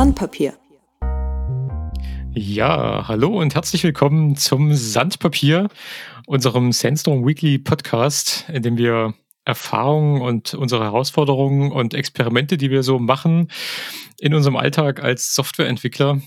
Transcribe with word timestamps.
Sandpapier. 0.00 0.54
Ja, 2.32 3.06
hallo 3.06 3.38
und 3.38 3.54
herzlich 3.54 3.84
willkommen 3.84 4.34
zum 4.34 4.72
Sandpapier, 4.72 5.68
unserem 6.24 6.72
Sandstorm 6.72 7.26
Weekly 7.26 7.58
Podcast, 7.58 8.48
in 8.48 8.62
dem 8.62 8.78
wir 8.78 9.12
Erfahrungen 9.44 10.22
und 10.22 10.54
unsere 10.54 10.84
Herausforderungen 10.84 11.70
und 11.70 11.92
Experimente, 11.92 12.56
die 12.56 12.70
wir 12.70 12.82
so 12.82 12.98
machen 12.98 13.48
in 14.18 14.32
unserem 14.32 14.56
Alltag 14.56 15.02
als 15.02 15.34
Softwareentwickler, 15.34 16.22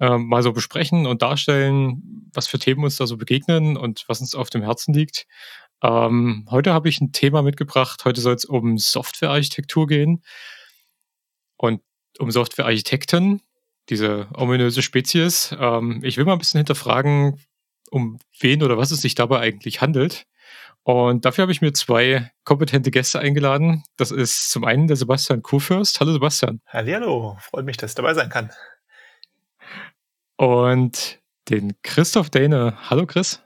äh, 0.00 0.18
mal 0.18 0.42
so 0.42 0.52
besprechen 0.52 1.06
und 1.06 1.22
darstellen, 1.22 2.30
was 2.34 2.46
für 2.46 2.58
Themen 2.58 2.84
uns 2.84 2.96
da 2.96 3.06
so 3.06 3.16
begegnen 3.16 3.78
und 3.78 4.04
was 4.08 4.20
uns 4.20 4.34
auf 4.34 4.50
dem 4.50 4.60
Herzen 4.60 4.92
liegt. 4.92 5.26
Ähm, 5.82 6.46
heute 6.50 6.74
habe 6.74 6.90
ich 6.90 7.00
ein 7.00 7.12
Thema 7.12 7.40
mitgebracht. 7.40 8.04
Heute 8.04 8.20
soll 8.20 8.34
es 8.34 8.44
um 8.44 8.76
Softwarearchitektur 8.76 9.86
gehen 9.86 10.22
und 11.56 11.80
um 12.18 12.30
Softwarearchitekten, 12.30 13.40
diese 13.88 14.28
ominöse 14.34 14.82
Spezies. 14.82 15.54
Ähm, 15.58 16.00
ich 16.02 16.16
will 16.16 16.24
mal 16.24 16.32
ein 16.32 16.38
bisschen 16.38 16.58
hinterfragen, 16.58 17.40
um 17.90 18.18
wen 18.40 18.62
oder 18.62 18.76
was 18.76 18.90
es 18.90 19.00
sich 19.00 19.14
dabei 19.14 19.40
eigentlich 19.40 19.80
handelt. 19.80 20.26
Und 20.82 21.24
dafür 21.24 21.42
habe 21.42 21.52
ich 21.52 21.60
mir 21.60 21.72
zwei 21.72 22.30
kompetente 22.44 22.90
Gäste 22.90 23.18
eingeladen. 23.18 23.82
Das 23.96 24.10
ist 24.10 24.50
zum 24.50 24.64
einen 24.64 24.86
der 24.86 24.96
Sebastian 24.96 25.42
Kurfürst. 25.42 26.00
Hallo 26.00 26.12
Sebastian. 26.12 26.60
Hallo, 26.66 27.36
freut 27.40 27.64
mich, 27.64 27.76
dass 27.76 27.90
ich 27.90 27.94
dabei 27.94 28.14
sein 28.14 28.30
kann. 28.30 28.50
Und 30.36 31.20
den 31.50 31.74
Christoph 31.82 32.30
Däne. 32.30 32.76
Hallo 32.88 33.06
Chris. 33.06 33.42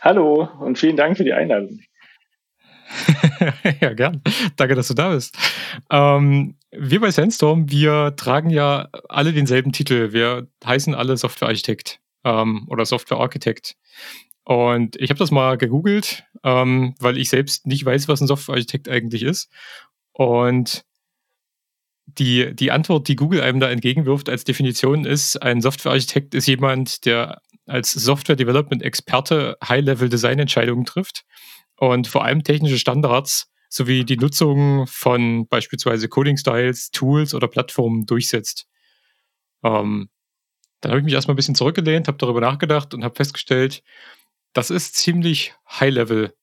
Hallo 0.00 0.48
und 0.60 0.78
vielen 0.78 0.96
Dank 0.96 1.16
für 1.16 1.24
die 1.24 1.32
Einladung. 1.32 1.80
ja, 3.80 3.92
gern. 3.92 4.22
Danke, 4.56 4.74
dass 4.74 4.88
du 4.88 4.94
da 4.94 5.10
bist. 5.10 5.36
Ähm, 5.90 6.56
wir 6.70 7.00
bei 7.00 7.10
Sandstorm, 7.10 7.70
wir 7.70 8.14
tragen 8.16 8.50
ja 8.50 8.88
alle 9.08 9.32
denselben 9.32 9.72
Titel. 9.72 10.12
Wir 10.12 10.48
heißen 10.64 10.94
alle 10.94 11.16
Softwarearchitekt 11.16 12.00
ähm, 12.24 12.66
oder 12.68 12.84
Softwarearchitekt. 12.84 13.76
Und 14.44 14.96
ich 14.96 15.10
habe 15.10 15.18
das 15.18 15.30
mal 15.30 15.58
gegoogelt, 15.58 16.24
ähm, 16.42 16.94
weil 16.98 17.18
ich 17.18 17.28
selbst 17.28 17.66
nicht 17.66 17.84
weiß, 17.84 18.08
was 18.08 18.20
ein 18.20 18.26
Softwarearchitekt 18.26 18.88
eigentlich 18.88 19.22
ist. 19.22 19.50
Und 20.12 20.84
die, 22.06 22.54
die 22.54 22.70
Antwort, 22.70 23.08
die 23.08 23.16
Google 23.16 23.42
einem 23.42 23.60
da 23.60 23.70
entgegenwirft 23.70 24.30
als 24.30 24.44
Definition 24.44 25.04
ist, 25.04 25.36
ein 25.42 25.60
Softwarearchitekt 25.60 26.34
ist 26.34 26.46
jemand, 26.46 27.04
der 27.04 27.42
als 27.66 27.92
Software 27.92 28.36
Development 28.36 28.82
Experte 28.82 29.58
High-Level-Design-Entscheidungen 29.62 30.86
trifft 30.86 31.24
und 31.78 32.08
vor 32.08 32.24
allem 32.24 32.42
technische 32.42 32.78
Standards 32.78 33.50
sowie 33.68 34.04
die 34.04 34.16
Nutzung 34.16 34.86
von 34.86 35.46
beispielsweise 35.48 36.08
Coding-Styles, 36.08 36.90
Tools 36.90 37.34
oder 37.34 37.48
Plattformen 37.48 38.06
durchsetzt. 38.06 38.66
Ähm, 39.62 40.08
dann 40.80 40.90
habe 40.90 41.00
ich 41.00 41.04
mich 41.04 41.14
erstmal 41.14 41.34
ein 41.34 41.36
bisschen 41.36 41.54
zurückgelehnt, 41.54 42.08
habe 42.08 42.18
darüber 42.18 42.40
nachgedacht 42.40 42.94
und 42.94 43.04
habe 43.04 43.14
festgestellt, 43.14 43.82
das 44.52 44.70
ist 44.70 44.96
ziemlich 44.96 45.54
High-Level. 45.70 46.34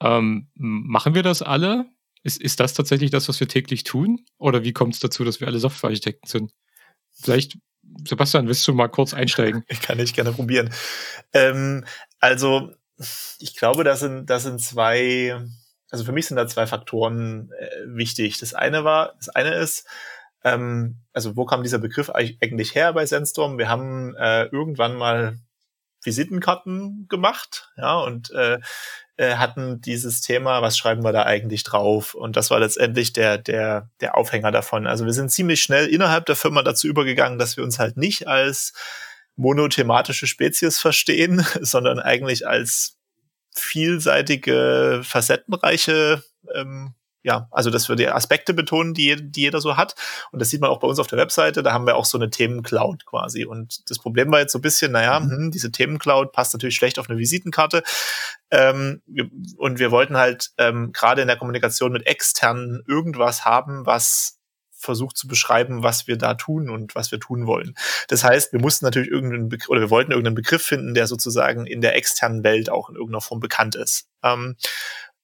Ähm, 0.00 0.48
machen 0.54 1.14
wir 1.14 1.22
das 1.22 1.42
alle? 1.42 1.86
Ist, 2.22 2.40
ist 2.40 2.60
das 2.60 2.74
tatsächlich 2.74 3.10
das, 3.10 3.28
was 3.28 3.40
wir 3.40 3.48
täglich 3.48 3.84
tun? 3.84 4.24
Oder 4.38 4.64
wie 4.64 4.72
kommt 4.72 4.94
es 4.94 5.00
dazu, 5.00 5.24
dass 5.24 5.40
wir 5.40 5.48
alle 5.48 5.58
Softwarearchitekten 5.58 6.28
sind? 6.28 6.52
Vielleicht, 7.10 7.58
Sebastian, 8.06 8.46
willst 8.46 8.66
du 8.66 8.74
mal 8.74 8.88
kurz 8.88 9.14
einsteigen? 9.14 9.64
Ich 9.68 9.80
kann 9.80 9.96
nicht 9.96 10.14
gerne 10.14 10.32
probieren. 10.32 10.72
Ähm, 11.32 11.84
also, 12.20 12.72
ich 13.38 13.56
glaube, 13.56 13.84
das 13.84 14.00
sind, 14.00 14.26
das 14.26 14.42
sind 14.44 14.60
zwei, 14.60 15.40
also 15.90 16.04
für 16.04 16.12
mich 16.12 16.26
sind 16.26 16.36
da 16.36 16.46
zwei 16.46 16.66
Faktoren 16.66 17.50
äh, 17.58 17.68
wichtig. 17.86 18.38
Das 18.38 18.54
eine 18.54 18.84
war, 18.84 19.14
das 19.18 19.28
eine 19.28 19.54
ist, 19.54 19.86
ähm, 20.44 20.98
also 21.12 21.36
wo 21.36 21.44
kam 21.44 21.62
dieser 21.62 21.78
Begriff 21.78 22.10
eigentlich 22.10 22.74
her 22.74 22.92
bei 22.92 23.06
Sandstorm? 23.06 23.58
Wir 23.58 23.68
haben 23.68 24.14
äh, 24.16 24.44
irgendwann 24.44 24.96
mal 24.96 25.38
Visitenkarten 26.04 27.06
gemacht, 27.08 27.70
ja, 27.76 27.94
und 28.00 28.32
äh, 28.32 28.58
äh, 29.16 29.36
hatten 29.36 29.80
dieses 29.80 30.20
Thema, 30.20 30.62
was 30.62 30.76
schreiben 30.76 31.04
wir 31.04 31.12
da 31.12 31.24
eigentlich 31.24 31.62
drauf? 31.64 32.14
Und 32.14 32.36
das 32.36 32.50
war 32.50 32.58
letztendlich 32.58 33.12
der, 33.12 33.38
der, 33.38 33.88
der 34.00 34.16
Aufhänger 34.16 34.50
davon. 34.50 34.86
Also 34.86 35.04
wir 35.04 35.12
sind 35.12 35.30
ziemlich 35.30 35.62
schnell 35.62 35.86
innerhalb 35.86 36.26
der 36.26 36.36
Firma 36.36 36.62
dazu 36.62 36.88
übergegangen, 36.88 37.38
dass 37.38 37.56
wir 37.56 37.62
uns 37.64 37.78
halt 37.78 37.96
nicht 37.96 38.26
als 38.26 38.72
monothematische 39.36 40.26
Spezies 40.26 40.78
verstehen, 40.78 41.44
sondern 41.60 41.98
eigentlich 41.98 42.46
als 42.46 42.98
vielseitige, 43.54 45.02
facettenreiche 45.04 46.22
ähm, 46.54 46.94
ja, 47.24 47.48
also 47.50 47.70
dass 47.70 47.88
wir 47.88 47.96
die 47.96 48.08
Aspekte 48.08 48.52
betonen, 48.52 48.94
die, 48.94 49.30
die 49.30 49.42
jeder 49.42 49.60
so 49.60 49.76
hat. 49.76 49.94
Und 50.32 50.40
das 50.40 50.50
sieht 50.50 50.60
man 50.60 50.70
auch 50.70 50.80
bei 50.80 50.88
uns 50.88 50.98
auf 50.98 51.06
der 51.06 51.18
Webseite. 51.18 51.62
Da 51.62 51.72
haben 51.72 51.86
wir 51.86 51.96
auch 51.96 52.04
so 52.04 52.18
eine 52.18 52.30
Themencloud 52.30 53.06
quasi. 53.06 53.44
Und 53.44 53.88
das 53.90 53.98
Problem 53.98 54.30
war 54.32 54.40
jetzt 54.40 54.52
so 54.52 54.58
ein 54.58 54.62
bisschen, 54.62 54.92
naja, 54.92 55.20
mhm. 55.20 55.30
hm, 55.30 55.50
diese 55.52 55.70
Themencloud 55.70 56.32
passt 56.32 56.52
natürlich 56.52 56.74
schlecht 56.74 56.98
auf 56.98 57.08
eine 57.08 57.18
Visitenkarte. 57.18 57.82
Ähm, 58.50 59.02
und 59.56 59.78
wir 59.78 59.90
wollten 59.90 60.16
halt 60.16 60.50
ähm, 60.58 60.92
gerade 60.92 61.22
in 61.22 61.28
der 61.28 61.36
Kommunikation 61.36 61.92
mit 61.92 62.06
externen 62.06 62.82
irgendwas 62.88 63.44
haben, 63.44 63.86
was 63.86 64.40
versucht 64.82 65.16
zu 65.16 65.28
beschreiben, 65.28 65.82
was 65.82 66.06
wir 66.06 66.18
da 66.18 66.34
tun 66.34 66.70
und 66.70 66.94
was 66.94 67.10
wir 67.10 67.20
tun 67.20 67.46
wollen. 67.46 67.74
Das 68.08 68.24
heißt, 68.24 68.52
wir 68.52 68.60
mussten 68.60 68.84
natürlich 68.84 69.10
irgendeinen 69.10 69.48
Begriff, 69.48 69.68
oder 69.68 69.80
wir 69.80 69.90
wollten 69.90 70.10
irgendeinen 70.10 70.34
Begriff 70.34 70.62
finden, 70.62 70.94
der 70.94 71.06
sozusagen 71.06 71.66
in 71.66 71.80
der 71.80 71.96
externen 71.96 72.44
Welt 72.44 72.70
auch 72.70 72.88
in 72.88 72.96
irgendeiner 72.96 73.20
Form 73.20 73.40
bekannt 73.40 73.74
ist. 73.74 74.08
Ähm, 74.22 74.56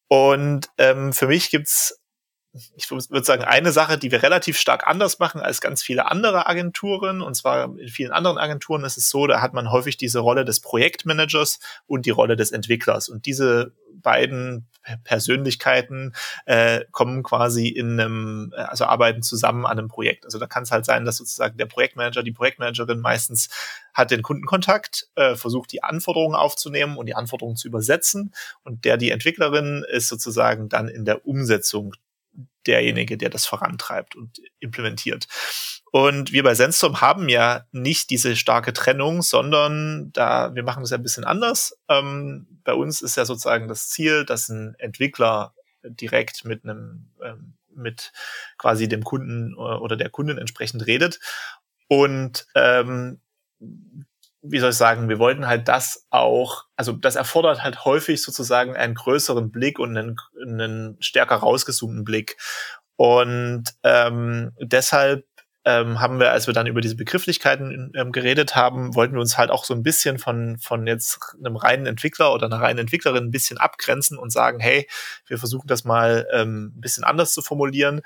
und 0.09 0.69
ähm, 0.79 1.13
für 1.13 1.27
mich 1.27 1.51
gibt's 1.51 2.01
ich 2.77 2.91
würde 2.91 3.25
sagen, 3.25 3.45
eine 3.45 3.73
Sache, 3.73 3.99
die 3.99 4.11
wir 4.11 4.23
relativ 4.23 4.59
stark 4.59 4.87
anders 4.87 5.19
machen 5.19 5.41
als 5.41 5.61
ganz 5.61 5.83
viele 5.83 6.11
andere 6.11 6.47
Agenturen. 6.47 7.21
Und 7.21 7.35
zwar 7.35 7.79
in 7.79 7.89
vielen 7.89 8.11
anderen 8.11 8.39
Agenturen 8.39 8.85
ist 8.85 8.97
es 8.97 9.11
so, 9.11 9.27
da 9.27 9.41
hat 9.41 9.53
man 9.53 9.71
häufig 9.71 9.97
diese 9.97 10.21
Rolle 10.21 10.45
des 10.45 10.61
Projektmanagers 10.61 11.61
und 11.87 12.07
die 12.07 12.11
Rolle 12.11 12.37
des 12.37 12.51
Entwicklers. 12.51 13.09
Und 13.09 13.27
diese 13.27 13.75
beiden 13.93 14.69
Persönlichkeiten 15.05 16.15
äh, 16.47 16.85
kommen 16.91 17.23
quasi 17.23 17.69
in 17.69 18.01
einem, 18.01 18.53
also 18.57 18.85
arbeiten 18.85 19.23
zusammen 19.23 19.67
an 19.67 19.79
einem 19.79 19.89
Projekt. 19.89 20.25
Also 20.25 20.39
da 20.39 20.47
kann 20.47 20.63
es 20.63 20.71
halt 20.71 20.85
sein, 20.85 21.05
dass 21.05 21.17
sozusagen 21.17 21.57
der 21.57 21.67
Projektmanager, 21.67 22.23
die 22.23 22.33
Projektmanagerin 22.33 23.01
meistens 23.01 23.49
hat 23.95 24.11
den 24.11 24.23
Kundenkontakt, 24.23 25.09
äh, 25.17 25.35
versucht 25.35 25.73
die 25.73 25.83
Anforderungen 25.83 26.35
aufzunehmen 26.35 26.97
und 26.97 27.07
die 27.07 27.15
Anforderungen 27.15 27.57
zu 27.57 27.69
übersetzen. 27.69 28.33
Und 28.65 28.85
der, 28.85 28.97
die 28.97 29.11
Entwicklerin, 29.11 29.85
ist 29.91 30.09
sozusagen 30.09 30.69
dann 30.69 30.89
in 30.89 31.05
der 31.05 31.27
Umsetzung 31.27 31.95
derjenige, 32.69 33.17
der 33.17 33.31
das 33.31 33.47
vorantreibt 33.47 34.15
und 34.15 34.39
implementiert. 34.61 35.27
Und 35.91 36.33
wir 36.33 36.43
bei 36.43 36.55
Sandstorm 36.55 37.01
haben 37.01 37.29
ja 37.29 37.65
nicht 37.73 38.11
diese 38.11 38.37
starke 38.37 38.73
Trennung, 38.73 39.23
sondern 39.23 40.13
da, 40.13 40.55
wir 40.55 40.63
machen 40.63 40.83
es 40.83 40.91
ja 40.91 40.99
ein 40.99 41.03
bisschen 41.03 41.25
anders. 41.25 41.77
Ähm, 41.89 42.47
bei 42.63 42.75
uns 42.75 43.01
ist 43.01 43.17
ja 43.17 43.25
sozusagen 43.25 43.69
das 43.69 43.89
Ziel, 43.89 44.25
dass 44.25 44.49
ein 44.49 44.75
Entwickler 44.79 45.55
direkt 45.83 46.45
mit 46.45 46.65
einem, 46.65 47.11
ähm, 47.25 47.55
mit 47.75 48.13
quasi 48.59 48.89
dem 48.89 49.03
Kunden 49.03 49.55
äh, 49.55 49.57
oder 49.57 49.97
der 49.97 50.11
Kundin 50.11 50.39
entsprechend 50.39 50.87
redet. 50.87 51.21
Und 51.89 52.47
ähm, 52.55 53.21
wie 54.43 54.61
soll 54.61 54.71
ich 54.71 54.77
sagen, 54.77 55.09
wir 55.09 55.19
wollten 55.19 55.47
halt 55.47 55.69
das 55.69 56.07
auch, 56.11 56.65
also 56.77 56.93
das 56.93 57.17
erfordert 57.17 57.63
halt 57.63 57.85
häufig 57.85 58.23
sozusagen 58.23 58.77
einen 58.77 58.95
größeren 58.95 59.51
Blick 59.51 59.79
und 59.79 59.97
einen, 59.97 60.17
einen 60.41 60.97
stärker 61.01 61.37
rausgezoomten 61.37 62.05
Blick. 62.05 62.37
Und 62.97 63.65
ähm, 63.83 64.53
deshalb 64.61 65.25
ähm, 65.65 66.01
haben 66.01 66.19
wir, 66.19 66.33
als 66.33 66.47
wir 66.47 66.55
dann 66.55 66.67
über 66.67 66.81
diese 66.81 66.97
Begrifflichkeiten 66.97 67.93
ähm, 67.95 68.13
geredet 68.13 68.55
haben, 68.55 68.95
wollten 68.95 69.15
wir 69.15 69.21
uns 69.21 69.37
halt 69.37 69.51
auch 69.51 69.65
so 69.65 69.75
ein 69.75 69.83
bisschen 69.83 70.19
von, 70.19 70.57
von 70.59 70.87
jetzt 70.87 71.19
einem 71.39 71.57
reinen 71.57 71.87
Entwickler 71.87 72.33
oder 72.33 72.47
einer 72.47 72.61
reinen 72.61 72.79
Entwicklerin 72.79 73.25
ein 73.25 73.31
bisschen 73.31 73.59
abgrenzen 73.59 74.19
und 74.19 74.33
sagen, 74.33 74.61
hey, 74.61 74.89
wir 75.27 75.37
versuchen 75.37 75.67
das 75.67 75.85
mal 75.85 76.27
ähm, 76.33 76.73
ein 76.77 76.81
bisschen 76.81 77.05
anders 77.05 77.33
zu 77.33 77.43
formulieren. 77.43 78.01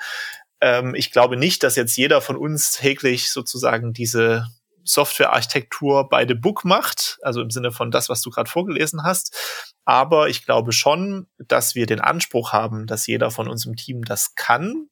Ähm, 0.60 0.94
ich 0.94 1.12
glaube 1.12 1.36
nicht, 1.36 1.62
dass 1.62 1.76
jetzt 1.76 1.96
jeder 1.96 2.20
von 2.20 2.36
uns 2.36 2.72
täglich 2.72 3.30
sozusagen 3.30 3.92
diese 3.92 4.46
Softwarearchitektur 4.84 6.08
by 6.08 6.24
the 6.26 6.34
book 6.34 6.64
macht, 6.64 7.18
also 7.22 7.40
im 7.40 7.50
Sinne 7.50 7.72
von 7.72 7.90
das, 7.90 8.08
was 8.08 8.22
du 8.22 8.30
gerade 8.30 8.50
vorgelesen 8.50 9.02
hast. 9.02 9.36
Aber 9.84 10.28
ich 10.28 10.44
glaube 10.44 10.72
schon, 10.72 11.26
dass 11.38 11.74
wir 11.74 11.86
den 11.86 12.00
Anspruch 12.00 12.52
haben, 12.52 12.86
dass 12.86 13.06
jeder 13.06 13.30
von 13.30 13.48
uns 13.48 13.66
im 13.66 13.76
Team 13.76 14.04
das 14.04 14.34
kann, 14.34 14.88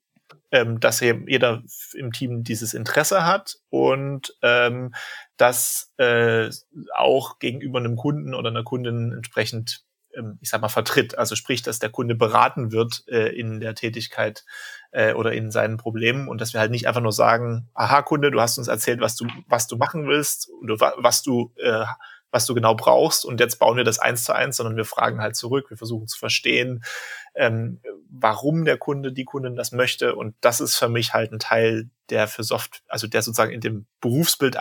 ähm, 0.52 0.80
dass 0.80 1.00
jeder 1.00 1.62
im 1.94 2.12
Team 2.12 2.42
dieses 2.42 2.74
Interesse 2.74 3.24
hat 3.24 3.56
und 3.68 4.34
ähm, 4.42 4.94
das 5.36 5.92
äh, 5.96 6.50
auch 6.94 7.38
gegenüber 7.38 7.78
einem 7.78 7.96
Kunden 7.96 8.34
oder 8.34 8.50
einer 8.50 8.64
Kundin 8.64 9.12
entsprechend, 9.12 9.84
ich 10.40 10.50
sag 10.50 10.60
mal, 10.60 10.68
vertritt. 10.68 11.16
Also 11.18 11.36
sprich, 11.36 11.62
dass 11.62 11.78
der 11.78 11.90
Kunde 11.90 12.14
beraten 12.14 12.72
wird 12.72 13.04
äh, 13.08 13.28
in 13.28 13.60
der 13.60 13.74
Tätigkeit 13.74 14.44
äh, 14.92 15.12
oder 15.14 15.32
in 15.32 15.50
seinen 15.50 15.76
Problemen 15.76 16.28
und 16.28 16.40
dass 16.40 16.52
wir 16.52 16.60
halt 16.60 16.70
nicht 16.70 16.88
einfach 16.88 17.00
nur 17.00 17.12
sagen, 17.12 17.68
aha 17.74 18.02
Kunde, 18.02 18.30
du 18.30 18.40
hast 18.40 18.58
uns 18.58 18.68
erzählt, 18.68 19.00
was 19.00 19.16
du 19.16 19.26
was 19.46 19.66
du 19.66 19.76
machen 19.76 20.06
willst 20.06 20.50
oder 20.62 20.94
was 20.98 21.22
du 21.22 21.52
äh, 21.56 21.84
was 22.32 22.46
du 22.46 22.54
genau 22.54 22.74
brauchst 22.74 23.24
und 23.24 23.40
jetzt 23.40 23.58
bauen 23.58 23.76
wir 23.76 23.84
das 23.84 23.98
eins 23.98 24.24
zu 24.24 24.32
eins, 24.32 24.56
sondern 24.56 24.76
wir 24.76 24.84
fragen 24.84 25.20
halt 25.20 25.34
zurück, 25.36 25.70
wir 25.70 25.76
versuchen 25.76 26.06
zu 26.06 26.18
verstehen, 26.18 26.84
ähm, 27.34 27.80
warum 28.08 28.64
der 28.64 28.78
Kunde, 28.78 29.12
die 29.12 29.24
Kundin 29.24 29.56
das 29.56 29.72
möchte 29.72 30.14
und 30.14 30.36
das 30.40 30.60
ist 30.60 30.76
für 30.76 30.88
mich 30.88 31.12
halt 31.12 31.32
ein 31.32 31.38
Teil, 31.38 31.90
der 32.08 32.28
für 32.28 32.44
Soft, 32.44 32.82
also 32.88 33.06
der 33.06 33.22
sozusagen 33.22 33.52
in 33.52 33.60
dem 33.60 33.86
Berufsbild 34.00 34.56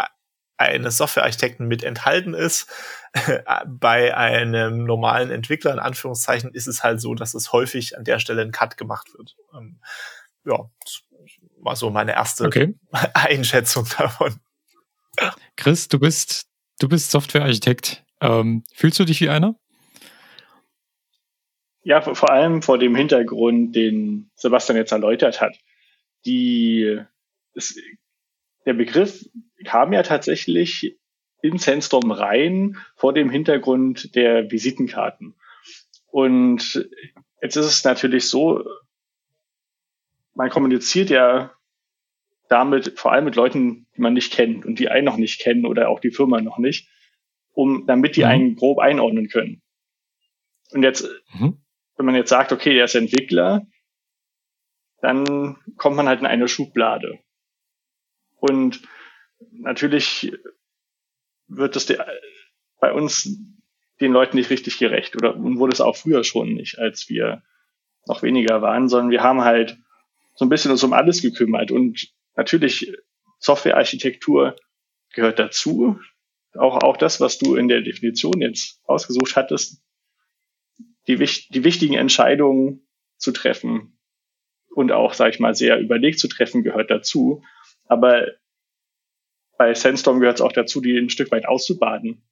eines 0.59 0.97
Softwarearchitekten 0.97 1.67
mit 1.67 1.83
enthalten 1.83 2.33
ist. 2.33 2.67
Bei 3.65 4.15
einem 4.15 4.83
normalen 4.83 5.31
Entwickler, 5.31 5.73
in 5.73 5.79
Anführungszeichen, 5.79 6.53
ist 6.53 6.67
es 6.67 6.83
halt 6.83 7.01
so, 7.01 7.15
dass 7.15 7.33
es 7.33 7.53
häufig 7.53 7.97
an 7.97 8.03
der 8.03 8.19
Stelle 8.19 8.41
ein 8.41 8.51
Cut 8.51 8.77
gemacht 8.77 9.07
wird. 9.17 9.35
Ähm, 9.55 9.79
ja, 10.45 10.69
das 10.83 11.03
war 11.57 11.75
so 11.75 11.89
meine 11.89 12.13
erste 12.13 12.45
okay. 12.45 12.75
Einschätzung 13.13 13.87
davon. 13.97 14.35
Chris, 15.55 15.87
du 15.87 15.99
bist, 15.99 16.47
du 16.79 16.89
bist 16.89 17.11
Softwarearchitekt. 17.11 18.03
Ähm, 18.21 18.63
fühlst 18.73 18.99
du 18.99 19.05
dich 19.05 19.21
wie 19.21 19.29
einer? 19.29 19.55
Ja, 21.83 22.01
vor 22.01 22.29
allem 22.29 22.61
vor 22.61 22.77
dem 22.77 22.95
Hintergrund, 22.95 23.75
den 23.75 24.29
Sebastian 24.35 24.77
jetzt 24.77 24.91
erläutert 24.91 25.39
hat. 25.39 25.57
Die, 26.25 27.01
es, 27.53 27.75
der 28.65 28.73
Begriff 28.73 29.25
kam 29.65 29.93
ja 29.93 30.03
tatsächlich 30.03 30.97
in 31.41 31.57
Sandstorm 31.57 32.11
rein 32.11 32.77
vor 32.95 33.13
dem 33.13 33.29
Hintergrund 33.29 34.15
der 34.15 34.51
Visitenkarten. 34.51 35.35
Und 36.07 36.87
jetzt 37.41 37.55
ist 37.55 37.65
es 37.65 37.83
natürlich 37.83 38.29
so, 38.29 38.63
man 40.33 40.49
kommuniziert 40.49 41.09
ja 41.09 41.51
damit 42.49 42.97
vor 42.99 43.11
allem 43.11 43.25
mit 43.25 43.35
Leuten, 43.35 43.87
die 43.95 44.01
man 44.01 44.13
nicht 44.13 44.33
kennt 44.33 44.65
und 44.65 44.79
die 44.79 44.89
einen 44.89 45.05
noch 45.05 45.17
nicht 45.17 45.39
kennen 45.39 45.65
oder 45.65 45.89
auch 45.89 45.99
die 45.99 46.11
Firma 46.11 46.41
noch 46.41 46.57
nicht, 46.57 46.89
um 47.53 47.85
damit 47.85 48.15
die 48.15 48.21
mhm. 48.21 48.27
einen 48.27 48.55
grob 48.55 48.79
einordnen 48.79 49.29
können. 49.29 49.61
Und 50.71 50.83
jetzt, 50.83 51.07
mhm. 51.33 51.61
wenn 51.95 52.05
man 52.05 52.15
jetzt 52.15 52.29
sagt, 52.29 52.51
okay, 52.51 52.77
er 52.77 52.85
ist 52.85 52.95
Entwickler, 52.95 53.67
dann 55.01 55.57
kommt 55.77 55.95
man 55.95 56.07
halt 56.07 56.19
in 56.19 56.25
eine 56.25 56.47
Schublade. 56.47 57.19
Und 58.39 58.81
natürlich 59.51 60.31
wird 61.47 61.75
das 61.75 61.87
bei 62.79 62.93
uns 62.93 63.37
den 63.99 64.13
Leuten 64.13 64.37
nicht 64.37 64.49
richtig 64.49 64.77
gerecht 64.77 65.15
oder 65.15 65.35
wurde 65.37 65.73
es 65.73 65.81
auch 65.81 65.97
früher 65.97 66.23
schon 66.23 66.53
nicht, 66.53 66.79
als 66.79 67.09
wir 67.09 67.43
noch 68.05 68.23
weniger 68.23 68.61
waren, 68.61 68.87
sondern 68.87 69.11
wir 69.11 69.23
haben 69.23 69.43
halt 69.43 69.77
so 70.35 70.45
ein 70.45 70.49
bisschen 70.49 70.71
uns 70.71 70.83
um 70.83 70.93
alles 70.93 71.21
gekümmert 71.21 71.71
und 71.71 72.07
natürlich 72.35 72.93
Softwarearchitektur 73.39 74.55
gehört 75.13 75.39
dazu. 75.39 75.99
Auch, 76.55 76.81
auch 76.81 76.97
das, 76.97 77.19
was 77.21 77.37
du 77.37 77.55
in 77.55 77.67
der 77.67 77.81
Definition 77.81 78.41
jetzt 78.41 78.81
ausgesucht 78.85 79.35
hattest, 79.35 79.83
die, 81.07 81.17
die 81.17 81.63
wichtigen 81.63 81.95
Entscheidungen 81.95 82.87
zu 83.17 83.31
treffen 83.31 83.99
und 84.69 84.91
auch, 84.91 85.13
sag 85.13 85.33
ich 85.33 85.39
mal, 85.39 85.53
sehr 85.53 85.79
überlegt 85.79 86.19
zu 86.19 86.27
treffen, 86.27 86.63
gehört 86.63 86.89
dazu. 86.89 87.43
Aber 87.89 88.27
bei 89.57 89.73
Sandstorm 89.73 90.21
gehört 90.21 90.37
es 90.37 90.41
auch 90.41 90.53
dazu, 90.53 90.79
die 90.79 90.97
ein 90.97 91.09
Stück 91.09 91.31
weit 91.31 91.45
auszubaden. 91.45 92.23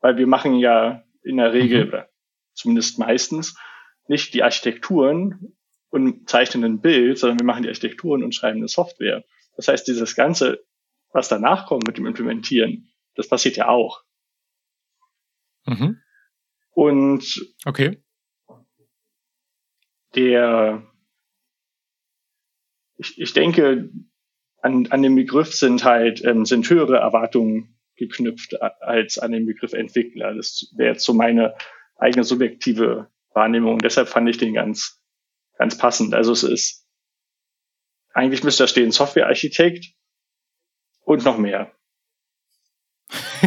Weil 0.00 0.18
wir 0.18 0.28
machen 0.28 0.54
ja 0.54 1.02
in 1.24 1.38
der 1.38 1.52
Regel, 1.52 1.82
mhm. 1.82 1.88
oder 1.88 2.08
zumindest 2.52 2.98
meistens, 3.00 3.58
nicht 4.06 4.34
die 4.34 4.42
Architekturen 4.42 5.56
und 5.88 6.28
zeichnen 6.28 6.64
ein 6.64 6.80
Bild, 6.80 7.18
sondern 7.18 7.40
wir 7.40 7.46
machen 7.46 7.62
die 7.62 7.68
Architekturen 7.68 8.22
und 8.22 8.34
schreiben 8.34 8.58
eine 8.58 8.68
Software. 8.68 9.24
Das 9.56 9.68
heißt, 9.68 9.88
dieses 9.88 10.14
Ganze, 10.14 10.64
was 11.12 11.28
danach 11.28 11.66
kommt 11.66 11.86
mit 11.86 11.96
dem 11.96 12.06
Implementieren, 12.06 12.92
das 13.14 13.28
passiert 13.28 13.56
ja 13.56 13.68
auch. 13.68 14.02
Mhm. 15.64 16.00
Und 16.72 17.56
okay. 17.64 18.02
der, 20.14 20.86
ich, 22.96 23.18
ich 23.18 23.32
denke, 23.32 23.90
an, 24.64 24.86
an 24.86 25.02
den 25.02 25.14
Begriff 25.14 25.54
sind 25.54 25.84
halt 25.84 26.24
ähm, 26.24 26.46
sind 26.46 26.68
höhere 26.70 26.96
Erwartungen 26.96 27.76
geknüpft 27.96 28.60
als 28.80 29.18
an 29.18 29.32
den 29.32 29.44
Begriff 29.44 29.74
Entwickler. 29.74 30.34
Das 30.34 30.72
wäre 30.74 30.92
jetzt 30.92 31.04
so 31.04 31.12
meine 31.12 31.54
eigene 31.96 32.24
subjektive 32.24 33.08
Wahrnehmung. 33.34 33.78
deshalb 33.80 34.08
fand 34.08 34.28
ich 34.28 34.38
den 34.38 34.54
ganz, 34.54 35.02
ganz 35.58 35.76
passend. 35.76 36.14
Also 36.14 36.32
es 36.32 36.44
ist, 36.44 36.86
eigentlich 38.14 38.42
müsste 38.42 38.62
da 38.62 38.66
stehen 38.68 38.90
Softwarearchitekt 38.90 39.92
und 41.02 41.24
noch 41.24 41.36
mehr. 41.36 41.70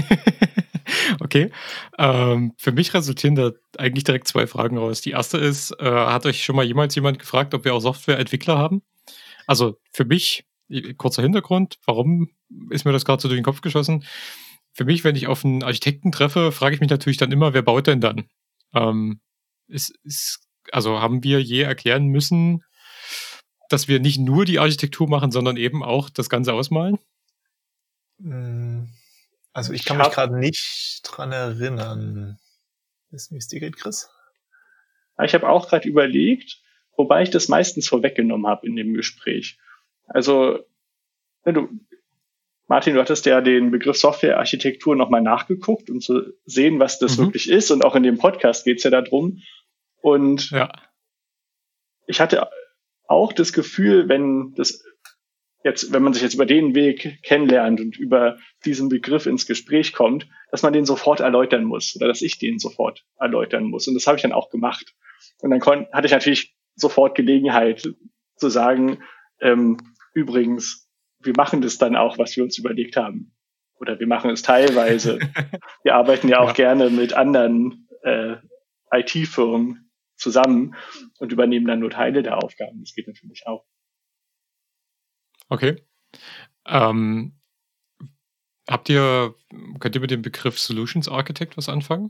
okay. 1.20 1.52
Ähm, 1.98 2.54
für 2.58 2.72
mich 2.72 2.94
resultieren 2.94 3.36
da 3.36 3.54
eigentlich 3.78 4.04
direkt 4.04 4.28
zwei 4.28 4.46
Fragen 4.46 4.78
raus. 4.78 5.02
Die 5.02 5.12
erste 5.12 5.40
ist, 5.40 5.72
äh, 5.80 5.90
hat 5.90 6.28
euch 6.28 6.44
schon 6.44 6.56
mal 6.56 6.66
jemals 6.66 6.94
jemand 6.94 7.18
gefragt, 7.18 7.56
ob 7.56 7.66
wir 7.66 7.74
auch 7.74 7.82
Softwareentwickler 7.82 8.58
haben? 8.58 8.84
Also 9.48 9.80
für 9.92 10.06
mich 10.06 10.47
kurzer 10.98 11.22
Hintergrund, 11.22 11.78
warum 11.86 12.30
ist 12.70 12.86
mir 12.86 12.92
das 12.92 13.06
gerade 13.06 13.22
so 13.22 13.28
durch 13.28 13.40
den 13.40 13.46
Kopf 13.46 13.62
geschossen? 13.62 14.04
Für 14.74 14.86
mich, 14.86 15.04
wenn 15.04 15.16
ich 15.16 15.28
auf 15.28 15.44
einen 15.44 15.64
Architekten 15.64 16.12
treffe, 16.12 16.52
frage 16.52 16.76
ich 16.76 16.82
mich 16.82 16.90
natürlich 16.90 17.18
dann 17.18 17.32
immer, 17.32 17.54
wer 17.54 17.62
baut 17.62 17.88
denn 17.88 18.02
dann? 18.02 18.30
Ähm, 18.74 19.22
ist, 19.68 19.98
ist, 20.04 20.48
also 20.72 21.00
haben 21.00 21.24
wir 21.24 21.42
je 21.42 21.62
erklären 21.62 22.08
müssen, 22.08 22.64
dass 23.70 23.88
wir 23.88 24.00
nicht 24.00 24.20
nur 24.20 24.46
die 24.46 24.60
Architektur 24.60 25.10
machen, 25.10 25.32
sondern 25.32 25.58
eben 25.58 25.84
auch 25.84 26.10
das 26.10 26.30
Ganze 26.30 26.54
ausmalen? 26.54 27.00
Hm, 28.20 28.90
also 29.54 29.74
ich 29.74 29.86
kann 29.86 30.00
ich 30.00 30.06
mich 30.06 30.14
gerade 30.14 30.38
nicht 30.38 31.02
dran 31.04 31.32
erinnern. 31.32 32.40
Wissen, 33.10 33.36
wie 33.36 33.40
es 33.40 33.48
dir 33.48 33.60
geht, 33.60 33.78
Chris? 33.78 34.10
Ich 35.24 35.34
habe 35.34 35.50
auch 35.50 35.70
gerade 35.70 35.88
überlegt, 35.88 36.62
wobei 36.96 37.24
ich 37.24 37.30
das 37.30 37.48
meistens 37.48 37.88
vorweggenommen 37.88 38.48
habe 38.48 38.68
in 38.68 38.76
dem 38.76 38.94
Gespräch. 38.94 39.58
Also, 40.08 40.60
wenn 41.44 41.54
du, 41.56 41.70
Martin, 42.68 42.96
du 42.96 43.00
hattest 43.00 43.26
ja 43.26 43.42
den 43.42 43.72
Begriff 43.72 43.98
Softwarearchitektur 43.98 44.96
nochmal 44.96 45.22
nachgeguckt, 45.22 45.90
um 45.90 46.02
zu 46.02 46.34
sehen, 46.46 46.80
was 46.80 47.00
das 47.00 47.18
mhm. 47.18 47.24
wirklich 47.24 47.50
ist. 47.50 47.72
Und 47.72 47.84
auch 47.84 47.96
in 47.96 48.04
dem 48.04 48.18
Podcast 48.18 48.66
geht's 48.66 48.84
ja 48.84 48.90
darum. 48.90 49.42
Und 50.02 50.52
ja. 50.52 50.72
ich 52.06 52.20
hatte 52.20 52.48
auch 53.08 53.34
das 53.34 53.54
Gefühl, 53.54 54.10
wenn 54.10 54.54
das 54.56 54.84
jetzt, 55.64 55.94
wenn 55.94 56.04
man 56.04 56.14
sich 56.14 56.24
jetzt 56.24 56.34
über 56.34 56.46
den 56.46 56.76
Weg 56.76 57.20
kennenlernt 57.24 57.80
und 57.80 57.98
über 57.98 58.38
diesen 58.66 58.90
Begriff 58.90 59.26
ins 59.26 59.46
Gespräch 59.46 59.94
kommt, 59.94 60.28
dass 60.52 60.64
man 60.64 60.74
den 60.74 60.86
sofort 60.86 61.20
erläutern 61.20 61.64
muss 61.64 61.96
oder 61.96 62.08
dass 62.08 62.22
ich 62.22 62.40
den 62.40 62.60
sofort 62.60 63.06
erläutern 63.20 63.66
muss. 63.66 63.88
Und 63.88 63.96
das 63.96 64.08
habe 64.08 64.18
ich 64.18 64.22
dann 64.22 64.34
auch 64.34 64.50
gemacht. 64.50 64.96
Und 65.42 65.52
dann 65.52 65.62
hatte 65.62 66.06
ich 66.06 66.12
natürlich 66.12 66.56
sofort 66.76 67.16
Gelegenheit 67.16 67.94
zu 68.36 68.50
sagen, 68.50 69.04
ähm, 69.42 69.78
Übrigens, 70.18 70.90
wir 71.20 71.34
machen 71.38 71.62
das 71.62 71.78
dann 71.78 71.96
auch, 71.96 72.18
was 72.18 72.36
wir 72.36 72.44
uns 72.44 72.58
überlegt 72.58 72.98
haben. 72.98 73.36
Oder 73.76 74.00
wir 74.00 74.08
machen 74.08 74.32
es 74.32 74.42
teilweise. 74.42 75.20
wir 75.84 75.94
arbeiten 75.94 76.28
ja 76.28 76.40
auch 76.40 76.48
ja. 76.48 76.54
gerne 76.54 76.90
mit 76.90 77.14
anderen 77.14 77.88
äh, 78.02 78.38
IT-Firmen 78.92 79.92
zusammen 80.16 80.76
und 81.20 81.32
übernehmen 81.32 81.68
dann 81.68 81.82
nur 81.82 81.92
Teile 81.92 82.24
der 82.24 82.44
Aufgaben. 82.44 82.80
Das 82.80 82.96
geht 82.96 83.06
natürlich 83.06 83.46
auch. 83.46 83.64
Okay. 85.50 85.86
Ähm, 86.66 87.40
habt 88.68 88.90
ihr, 88.90 89.36
könnt 89.80 89.94
ihr 89.94 90.02
mit 90.02 90.10
dem 90.10 90.24
Begriff 90.24 90.58
Solutions 90.58 91.08
Architect 91.08 91.58
was 91.58 91.70
anfangen? 91.70 92.10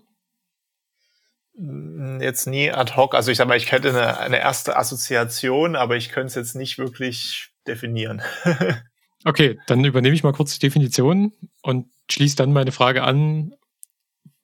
Jetzt 2.21 2.45
nie 2.45 2.71
ad 2.71 2.95
hoc. 2.95 3.15
Also 3.15 3.31
ich 3.31 3.37
sag 3.37 3.49
mal, 3.49 3.57
ich 3.57 3.65
könnte 3.65 3.89
eine, 3.89 4.17
eine 4.17 4.39
erste 4.39 4.77
Assoziation, 4.77 5.75
aber 5.75 5.97
ich 5.97 6.07
könnte 6.07 6.27
es 6.27 6.35
jetzt 6.35 6.55
nicht 6.55 6.77
wirklich 6.77 7.51
definieren. 7.67 8.21
okay, 9.25 9.59
dann 9.67 9.83
übernehme 9.83 10.15
ich 10.15 10.23
mal 10.23 10.33
kurz 10.33 10.53
die 10.53 10.65
Definition 10.65 11.33
und 11.61 11.87
schließe 12.09 12.35
dann 12.35 12.53
meine 12.53 12.71
Frage 12.71 13.03
an, 13.03 13.53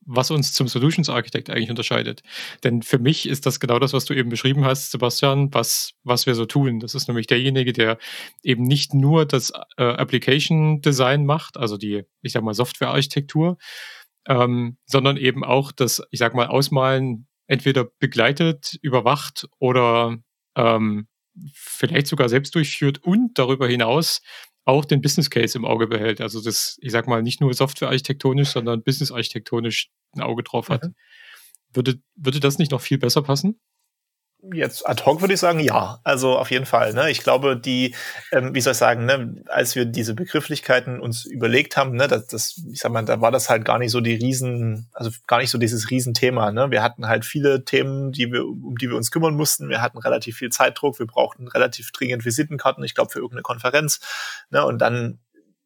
was 0.05 0.31
uns 0.31 0.53
zum 0.53 0.67
Solutions 0.67 1.09
Architect 1.09 1.49
eigentlich 1.49 1.69
unterscheidet. 1.69 2.23
Denn 2.63 2.81
für 2.81 2.99
mich 2.99 3.27
ist 3.27 3.45
das 3.45 3.59
genau 3.59 3.79
das, 3.79 3.93
was 3.93 4.05
du 4.05 4.13
eben 4.13 4.29
beschrieben 4.29 4.65
hast, 4.65 4.91
Sebastian, 4.91 5.53
was, 5.53 5.93
was 6.03 6.25
wir 6.25 6.35
so 6.35 6.45
tun. 6.45 6.79
Das 6.79 6.95
ist 6.95 7.07
nämlich 7.07 7.27
derjenige, 7.27 7.73
der 7.73 7.97
eben 8.43 8.63
nicht 8.63 8.93
nur 8.93 9.25
das 9.25 9.51
äh, 9.77 9.83
Application 9.83 10.81
Design 10.81 11.25
macht, 11.25 11.57
also 11.57 11.77
die, 11.77 12.03
ich 12.21 12.33
sag 12.33 12.43
mal, 12.43 12.53
Software-Architektur, 12.53 13.57
ähm, 14.27 14.77
sondern 14.85 15.17
eben 15.17 15.43
auch 15.43 15.71
das, 15.71 16.01
ich 16.11 16.19
sag 16.19 16.33
mal, 16.33 16.47
Ausmalen 16.47 17.27
entweder 17.47 17.85
begleitet, 17.99 18.77
überwacht 18.81 19.47
oder 19.59 20.17
ähm, 20.55 21.07
vielleicht 21.53 22.07
sogar 22.07 22.29
selbst 22.29 22.55
durchführt 22.55 23.03
und 23.03 23.37
darüber 23.37 23.67
hinaus 23.67 24.21
auch 24.65 24.85
den 24.85 25.01
Business 25.01 25.29
Case 25.29 25.57
im 25.57 25.65
Auge 25.65 25.87
behält. 25.87 26.21
Also 26.21 26.41
das, 26.41 26.77
ich 26.81 26.91
sag 26.91 27.07
mal, 27.07 27.21
nicht 27.21 27.41
nur 27.41 27.53
softwarearchitektonisch, 27.53 28.49
sondern 28.49 28.83
business-architektonisch 28.83 29.89
ein 30.15 30.21
Auge 30.21 30.43
drauf 30.43 30.69
hat. 30.69 30.83
Mhm. 30.83 30.95
Würde, 31.73 31.99
würde 32.15 32.39
das 32.39 32.59
nicht 32.59 32.71
noch 32.71 32.81
viel 32.81 32.97
besser 32.97 33.23
passen? 33.23 33.59
Jetzt 34.51 34.85
ad 34.85 35.03
hoc 35.05 35.21
würde 35.21 35.33
ich 35.35 35.39
sagen, 35.39 35.59
ja. 35.59 35.99
Also 36.03 36.37
auf 36.37 36.51
jeden 36.51 36.65
Fall. 36.65 36.93
Ne? 36.93 37.09
Ich 37.09 37.19
glaube, 37.19 37.55
die, 37.55 37.95
ähm, 38.33 38.53
wie 38.53 38.59
soll 38.59 38.71
ich 38.71 38.77
sagen, 38.77 39.05
ne, 39.05 39.41
als 39.47 39.75
wir 39.75 39.85
diese 39.85 40.15
Begrifflichkeiten 40.15 40.99
uns 40.99 41.25
überlegt 41.25 41.77
haben, 41.77 41.95
ne, 41.95 42.09
das, 42.09 42.27
das, 42.27 42.61
ich 42.69 42.79
sag 42.79 42.91
mal, 42.91 43.05
da 43.05 43.21
war 43.21 43.31
das 43.31 43.49
halt 43.49 43.63
gar 43.63 43.79
nicht 43.79 43.91
so 43.91 44.01
die 44.01 44.15
Riesen, 44.15 44.89
also 44.91 45.11
gar 45.27 45.37
nicht 45.37 45.49
so 45.49 45.57
dieses 45.57 45.89
Riesenthema. 45.89 46.51
Ne? 46.51 46.71
Wir 46.71 46.83
hatten 46.83 47.07
halt 47.07 47.23
viele 47.23 47.63
Themen, 47.63 48.11
die 48.11 48.33
wir, 48.33 48.45
um 48.45 48.75
die 48.77 48.89
wir 48.89 48.97
uns 48.97 49.11
kümmern 49.11 49.35
mussten. 49.35 49.69
Wir 49.69 49.81
hatten 49.81 49.97
relativ 49.97 50.35
viel 50.37 50.49
Zeitdruck, 50.49 50.99
wir 50.99 51.07
brauchten 51.07 51.47
relativ 51.47 51.91
dringend 51.93 52.25
Visitenkarten, 52.25 52.83
ich 52.83 52.95
glaube, 52.95 53.11
für 53.11 53.19
irgendeine 53.19 53.43
Konferenz. 53.43 54.01
Ne? 54.49 54.65
Und 54.65 54.79
dann 54.79 55.19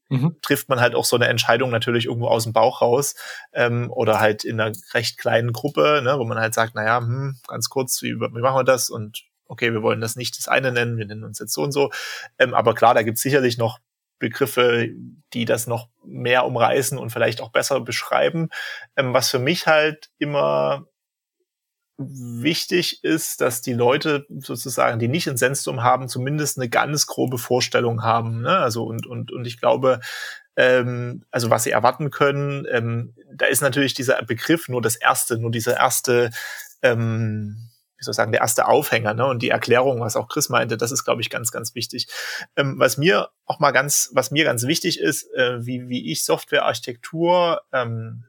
mhm. 0.10 0.38
trifft 0.42 0.70
man 0.70 0.80
halt 0.80 0.96
auch 0.96 1.06
so 1.06 1.16
eine 1.16 1.28
Entscheidung 1.28 1.70
natürlich 1.70 2.06
irgendwo 2.06 2.28
aus 2.28 2.44
dem 2.44 2.54
Bauch 2.54 2.82
raus 2.82 3.16
ähm, 3.54 3.92
oder 3.92 4.20
halt 4.20 4.44
in 4.44 4.60
einer 4.60 4.76
recht 4.94 5.18
kleinen 5.18 5.54
Gruppe, 5.54 6.02
ne, 6.04 6.18
wo 6.20 6.26
man 6.26 6.40
halt 6.40 6.54
sagt, 6.54 6.76
naja, 6.76 7.00
hm, 7.00 7.38
ganz 7.48 7.70
kurz, 7.70 8.02
wie, 8.02 8.16
wie 8.16 8.42
machen 8.42 8.58
wir 8.58 8.64
das 8.64 8.90
und 8.90 9.24
okay, 9.46 9.72
wir 9.72 9.82
wollen 9.82 10.02
das 10.02 10.16
nicht 10.16 10.38
das 10.38 10.48
eine 10.48 10.72
nennen, 10.72 10.98
wir 10.98 11.06
nennen 11.06 11.24
uns 11.24 11.40
jetzt 11.40 11.54
so 11.54 11.64
und 11.64 11.72
so. 11.72 11.92
Ähm, 12.38 12.54
aber 12.54 12.74
klar, 12.74 12.94
da 12.94 13.04
gibt 13.04 13.18
es 13.18 13.24
sicherlich 13.24 13.58
noch 13.58 13.80
Begriffe, 14.20 14.90
die 15.34 15.46
das 15.46 15.68
noch 15.68 15.90
mehr 16.04 16.46
umreißen 16.46 16.98
und 16.98 17.12
vielleicht 17.12 17.40
auch 17.42 17.52
besser 17.52 17.80
beschreiben. 17.82 18.50
Ähm, 18.96 19.14
was 19.14 19.30
für 19.30 19.40
mich 19.40 19.68
halt 19.68 20.10
immer 20.18 20.88
wichtig 21.98 23.04
ist, 23.04 23.42
dass 23.42 23.62
die 23.62 23.74
Leute 23.74 24.26
sozusagen, 24.40 25.00
die 25.00 25.08
nicht 25.08 25.28
ein 25.28 25.38
Sensum 25.38 25.84
haben, 25.84 26.08
zumindest 26.08 26.58
eine 26.58 26.70
ganz 26.70 27.08
grobe 27.08 27.38
Vorstellung 27.38 28.04
haben. 28.04 28.42
Ne? 28.42 28.58
Also 28.58 28.84
und 28.84 29.08
und 29.08 29.32
und 29.32 29.46
ich 29.46 29.60
glaube, 29.60 30.00
ähm, 30.56 31.24
also 31.32 31.50
was 31.50 31.64
sie 31.64 31.72
erwarten 31.72 32.12
können, 32.12 32.66
ähm, 32.72 33.16
da 33.34 33.48
ist 33.48 33.62
natürlich 33.62 33.94
dieser 33.94 34.22
Begriff 34.24 34.70
nur 34.70 34.82
das 34.82 34.96
erste, 34.96 35.38
nur 35.38 35.52
dieser 35.52 35.78
erste 35.78 36.30
ähm, 36.84 37.70
wie 37.98 38.04
soll 38.04 38.12
ich 38.12 38.18
sagen, 38.18 38.32
der 38.32 38.42
erste 38.42 38.68
Aufhänger, 38.68 39.14
ne? 39.14 39.26
Und 39.26 39.42
die 39.42 39.50
Erklärung, 39.50 40.02
was 40.02 40.16
auch 40.16 40.28
Chris 40.28 40.50
meinte, 40.50 40.78
das 40.78 40.92
ist, 40.92 41.04
glaube 41.04 41.22
ich, 41.22 41.30
ganz, 41.30 41.52
ganz 41.52 41.74
wichtig. 41.74 42.08
Ähm, 42.56 42.78
was 42.78 42.98
mir 42.98 43.30
auch 43.46 43.60
mal 43.60 43.72
ganz, 43.72 44.12
was 44.14 44.30
mir 44.30 44.44
ganz 44.44 44.68
wichtig 44.68 45.00
ist, 45.00 45.34
äh, 45.34 45.66
wie, 45.66 45.90
wie 45.90 46.12
ich 46.12 46.24
Softwarearchitektur 46.24 47.62
ähm, 47.74 48.26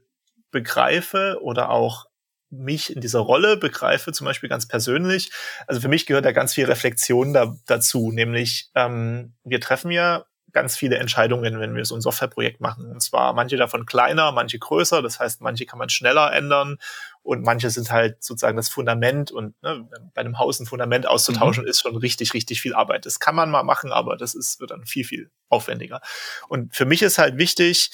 begreife 0.51 1.39
oder 1.43 1.69
auch 1.69 2.07
mich 2.51 2.95
in 2.95 3.01
dieser 3.01 3.21
Rolle 3.21 3.57
begreife, 3.57 4.13
zum 4.13 4.25
Beispiel 4.25 4.49
ganz 4.49 4.67
persönlich. 4.67 5.31
Also 5.67 5.81
für 5.81 5.89
mich 5.89 6.07
gehört 6.07 6.25
da 6.25 6.33
ganz 6.33 6.55
viel 6.55 6.65
Reflexion 6.65 7.33
da, 7.33 7.55
dazu, 7.67 8.11
nämlich 8.13 8.71
ähm, 8.75 9.35
wir 9.45 9.61
treffen 9.61 9.91
ja 9.91 10.25
ganz 10.53 10.77
viele 10.77 10.97
Entscheidungen, 10.97 11.61
wenn 11.61 11.75
wir 11.75 11.85
so 11.85 11.95
ein 11.95 12.01
Softwareprojekt 12.01 12.61
machen. 12.61 12.91
Und 12.91 13.03
zwar 13.03 13.33
manche 13.33 13.57
davon 13.57 13.87
kleiner, 13.87 14.33
manche 14.33 14.59
größer. 14.59 15.03
Das 15.03 15.21
heißt, 15.21 15.41
manche 15.41 15.67
kann 15.67 15.79
man 15.79 15.89
schneller 15.89 16.33
ändern 16.33 16.79
und 17.23 17.45
manche 17.45 17.71
sind 17.71 17.91
halt 17.91 18.23
sozusagen 18.23 18.57
das 18.57 18.69
Fundament. 18.69 19.31
Und 19.31 19.61
ne, 19.63 19.89
bei 20.15 20.21
einem 20.21 20.39
Haus 20.39 20.59
ein 20.61 20.67
Fundament 20.67 21.07
auszutauschen 21.07 21.65
mhm. 21.65 21.71
ist 21.71 21.81
schon 21.83 21.97
richtig, 21.97 22.35
richtig 22.35 22.61
viel 22.61 22.75
Arbeit. 22.75 23.05
Das 23.05 23.21
kann 23.21 23.35
man 23.35 23.51
mal 23.51 23.63
machen, 23.63 23.93
aber 23.93 24.17
das 24.17 24.35
ist 24.35 24.61
wird 24.61 24.71
dann 24.71 24.87
viel, 24.87 25.05
viel 25.05 25.31
aufwendiger. 25.49 26.01
Und 26.49 26.75
für 26.75 26.87
mich 26.87 27.03
ist 27.03 27.19
halt 27.19 27.37
wichtig, 27.37 27.91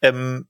ähm, 0.00 0.48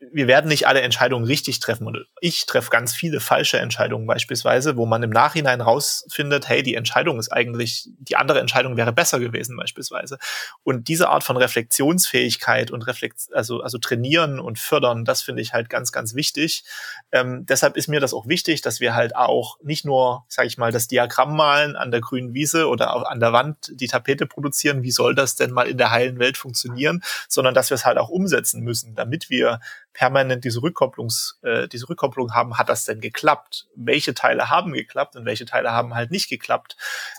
wir 0.00 0.28
werden 0.28 0.48
nicht 0.48 0.68
alle 0.68 0.80
Entscheidungen 0.80 1.24
richtig 1.24 1.58
treffen. 1.58 1.86
Und 1.86 2.06
ich 2.20 2.46
treffe 2.46 2.70
ganz 2.70 2.94
viele 2.94 3.18
falsche 3.18 3.58
Entscheidungen 3.58 4.06
beispielsweise, 4.06 4.76
wo 4.76 4.86
man 4.86 5.02
im 5.02 5.10
Nachhinein 5.10 5.60
rausfindet, 5.60 6.48
hey, 6.48 6.62
die 6.62 6.76
Entscheidung 6.76 7.18
ist 7.18 7.32
eigentlich, 7.32 7.88
die 7.98 8.16
andere 8.16 8.38
Entscheidung 8.38 8.76
wäre 8.76 8.92
besser 8.92 9.18
gewesen 9.18 9.56
beispielsweise. 9.56 10.18
Und 10.62 10.86
diese 10.86 11.08
Art 11.08 11.24
von 11.24 11.36
Reflexionsfähigkeit 11.36 12.70
und 12.70 12.86
Reflex, 12.86 13.28
also, 13.32 13.60
also 13.60 13.78
trainieren 13.78 14.38
und 14.38 14.60
fördern, 14.60 15.04
das 15.04 15.22
finde 15.22 15.42
ich 15.42 15.52
halt 15.52 15.68
ganz, 15.68 15.90
ganz 15.90 16.14
wichtig. 16.14 16.64
Ähm, 17.10 17.44
deshalb 17.46 17.76
ist 17.76 17.88
mir 17.88 18.00
das 18.00 18.14
auch 18.14 18.28
wichtig, 18.28 18.60
dass 18.62 18.78
wir 18.78 18.94
halt 18.94 19.16
auch 19.16 19.58
nicht 19.62 19.84
nur, 19.84 20.24
sage 20.28 20.46
ich 20.46 20.58
mal, 20.58 20.70
das 20.70 20.86
Diagramm 20.86 21.36
malen 21.36 21.74
an 21.74 21.90
der 21.90 22.00
grünen 22.00 22.34
Wiese 22.34 22.68
oder 22.68 22.94
auch 22.94 23.02
an 23.02 23.18
der 23.18 23.32
Wand 23.32 23.72
die 23.74 23.88
Tapete 23.88 24.26
produzieren, 24.26 24.84
wie 24.84 24.92
soll 24.92 25.16
das 25.16 25.34
denn 25.34 25.50
mal 25.50 25.66
in 25.66 25.78
der 25.78 25.90
heilen 25.90 26.20
Welt 26.20 26.36
funktionieren, 26.36 27.02
sondern 27.28 27.54
dass 27.54 27.70
wir 27.70 27.74
es 27.74 27.84
halt 27.84 27.98
auch 27.98 28.10
umsetzen 28.10 28.62
müssen, 28.62 28.94
damit 28.94 29.28
wir 29.28 29.58
permanent 29.98 30.44
diese 30.44 30.62
Rückkopplungs, 30.62 31.40
äh, 31.42 31.66
diese 31.66 31.88
Rückkopplung 31.88 32.32
haben, 32.32 32.56
hat 32.56 32.68
das 32.68 32.84
denn 32.84 33.00
geklappt? 33.00 33.66
Welche 33.74 34.14
Teile 34.14 34.48
haben 34.48 34.72
geklappt 34.72 35.16
und 35.16 35.24
welche 35.24 35.44
Teile 35.44 35.72
haben 35.72 35.92
halt 35.92 36.12
nicht 36.12 36.28
geklappt? 36.28 36.76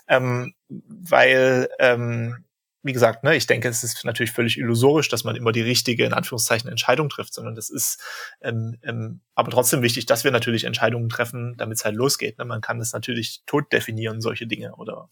Ähm, 0.08 0.54
weil 0.70 1.68
ähm, 1.80 2.46
wie 2.82 2.94
gesagt, 2.94 3.26
ne, 3.26 3.36
ich 3.36 3.48
denke, 3.48 3.68
es 3.68 3.84
ist 3.84 4.06
natürlich 4.06 4.32
völlig 4.32 4.58
illusorisch, 4.58 5.10
dass 5.10 5.26
man 5.26 5.36
immer 5.36 5.52
die 5.52 5.62
richtige, 5.62 6.06
in 6.06 6.14
Anführungszeichen, 6.14 6.70
Entscheidung 6.70 7.10
trifft, 7.10 7.34
sondern 7.34 7.54
das 7.54 7.70
ist 7.70 8.02
ähm, 8.40 8.78
ähm, 8.84 9.20
aber 9.36 9.52
trotzdem 9.52 9.82
wichtig, 9.82 10.06
dass 10.06 10.24
wir 10.24 10.32
natürlich 10.32 10.64
Entscheidungen 10.64 11.10
treffen, 11.10 11.58
damit 11.58 11.80
es 11.80 11.84
halt 11.84 11.98
losgeht. 11.98 12.38
Ne? 12.38 12.46
Man 12.46 12.62
kann 12.62 12.80
das 12.80 12.94
natürlich 12.94 13.42
tot 13.46 13.74
definieren, 13.74 14.22
solche 14.22 14.48
Dinge, 14.48 14.74
oder 14.78 15.10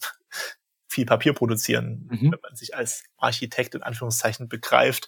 viel 0.97 1.05
Papier 1.05 1.33
produzieren, 1.33 2.09
mhm. 2.09 2.31
wenn 2.31 2.39
man 2.41 2.55
sich 2.55 2.75
als 2.75 3.03
Architekt 3.17 3.75
in 3.75 3.83
Anführungszeichen 3.83 4.49
begreift 4.49 5.07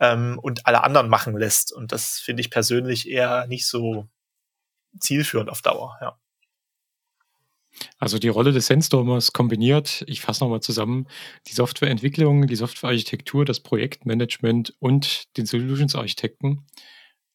ähm, 0.00 0.40
und 0.42 0.66
alle 0.66 0.82
anderen 0.82 1.08
machen 1.08 1.36
lässt. 1.36 1.72
Und 1.72 1.92
das 1.92 2.18
finde 2.18 2.40
ich 2.40 2.50
persönlich 2.50 3.08
eher 3.08 3.46
nicht 3.46 3.68
so 3.68 4.08
zielführend 4.98 5.48
auf 5.48 5.62
Dauer, 5.62 5.96
ja. 6.00 6.18
Also 7.98 8.18
die 8.18 8.28
Rolle 8.28 8.50
des 8.50 8.66
Sandstormers 8.66 9.32
kombiniert, 9.32 10.02
ich 10.08 10.20
fasse 10.20 10.42
nochmal 10.42 10.60
zusammen, 10.60 11.06
die 11.46 11.52
Softwareentwicklung, 11.52 12.48
die 12.48 12.56
Softwarearchitektur, 12.56 13.44
das 13.44 13.60
Projektmanagement 13.60 14.74
und 14.80 15.36
den 15.36 15.46
Solutions-Architekten. 15.46 16.66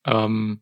Ähm, 0.05 0.61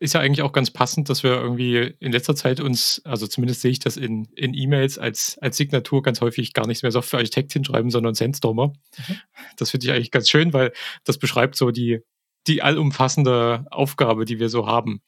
ist 0.00 0.14
ja 0.14 0.20
eigentlich 0.20 0.42
auch 0.42 0.52
ganz 0.52 0.70
passend, 0.70 1.08
dass 1.08 1.22
wir 1.22 1.32
irgendwie 1.32 1.94
in 1.98 2.12
letzter 2.12 2.34
Zeit 2.34 2.60
uns, 2.60 3.00
also 3.04 3.26
zumindest 3.26 3.62
sehe 3.62 3.70
ich 3.70 3.78
das 3.78 3.96
in, 3.96 4.26
in 4.34 4.54
E-Mails 4.54 4.98
als, 4.98 5.38
als 5.40 5.56
Signatur 5.56 6.02
ganz 6.02 6.20
häufig 6.20 6.52
gar 6.52 6.66
nicht 6.66 6.82
mehr 6.82 6.92
Software-Architekt 6.92 7.52
hinschreiben, 7.52 7.90
sondern 7.90 8.14
Sandstormer. 8.14 8.68
Mhm. 8.68 9.16
Das 9.56 9.70
finde 9.70 9.86
ich 9.86 9.92
eigentlich 9.92 10.10
ganz 10.10 10.28
schön, 10.28 10.52
weil 10.52 10.72
das 11.04 11.18
beschreibt 11.18 11.56
so 11.56 11.70
die, 11.70 12.00
die 12.46 12.62
allumfassende 12.62 13.64
Aufgabe, 13.70 14.24
die 14.24 14.38
wir 14.38 14.48
so 14.48 14.66
haben. 14.66 15.02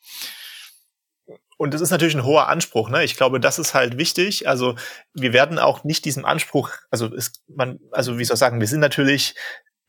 Und 1.56 1.72
das 1.72 1.80
ist 1.80 1.90
natürlich 1.90 2.16
ein 2.16 2.24
hoher 2.24 2.48
Anspruch, 2.48 2.90
ne? 2.90 3.04
Ich 3.04 3.16
glaube, 3.16 3.38
das 3.38 3.58
ist 3.58 3.74
halt 3.74 3.96
wichtig. 3.96 4.48
Also 4.48 4.74
wir 5.12 5.32
werden 5.32 5.58
auch 5.58 5.84
nicht 5.84 6.04
diesem 6.04 6.24
Anspruch, 6.24 6.70
also 6.90 7.06
ist 7.14 7.42
man, 7.48 7.78
also 7.92 8.18
wie 8.18 8.24
soll 8.24 8.34
ich 8.34 8.40
sagen, 8.40 8.60
wir 8.60 8.66
sind 8.66 8.80
natürlich 8.80 9.34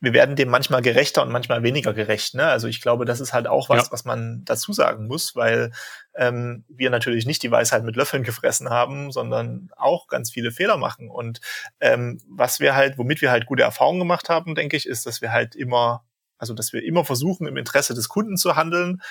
wir 0.05 0.13
werden 0.13 0.35
dem 0.37 0.49
manchmal 0.49 0.81
gerechter 0.81 1.21
und 1.23 1.31
manchmal 1.31 1.63
weniger 1.63 1.93
gerecht. 1.93 2.35
Ne? 2.35 2.45
Also 2.45 2.67
ich 2.67 2.81
glaube, 2.81 3.03
das 3.03 3.19
ist 3.19 3.33
halt 3.33 3.47
auch 3.47 3.67
was, 3.67 3.87
ja. 3.87 3.91
was 3.91 4.05
man 4.05 4.43
dazu 4.45 4.71
sagen 4.71 5.07
muss, 5.07 5.35
weil 5.35 5.71
ähm, 6.15 6.63
wir 6.69 6.89
natürlich 6.89 7.25
nicht 7.25 7.43
die 7.43 7.51
Weisheit 7.51 7.83
mit 7.83 7.97
Löffeln 7.97 8.23
gefressen 8.23 8.69
haben, 8.69 9.11
sondern 9.11 9.69
auch 9.75 10.07
ganz 10.07 10.31
viele 10.31 10.51
Fehler 10.51 10.77
machen. 10.77 11.09
Und 11.09 11.41
ähm, 11.81 12.21
was 12.29 12.61
wir 12.61 12.75
halt, 12.75 12.97
womit 12.97 13.21
wir 13.21 13.31
halt 13.31 13.45
gute 13.45 13.63
Erfahrungen 13.63 13.99
gemacht 13.99 14.29
haben, 14.29 14.55
denke 14.55 14.77
ich, 14.77 14.87
ist, 14.87 15.05
dass 15.05 15.21
wir 15.21 15.31
halt 15.31 15.55
immer 15.55 16.05
also, 16.37 16.53
dass 16.53 16.73
wir 16.73 16.83
immer 16.83 17.05
versuchen, 17.05 17.47
im 17.47 17.55
Interesse 17.55 17.93
des 17.93 18.09
Kunden 18.09 18.35
zu 18.35 18.57
handeln. 18.57 19.01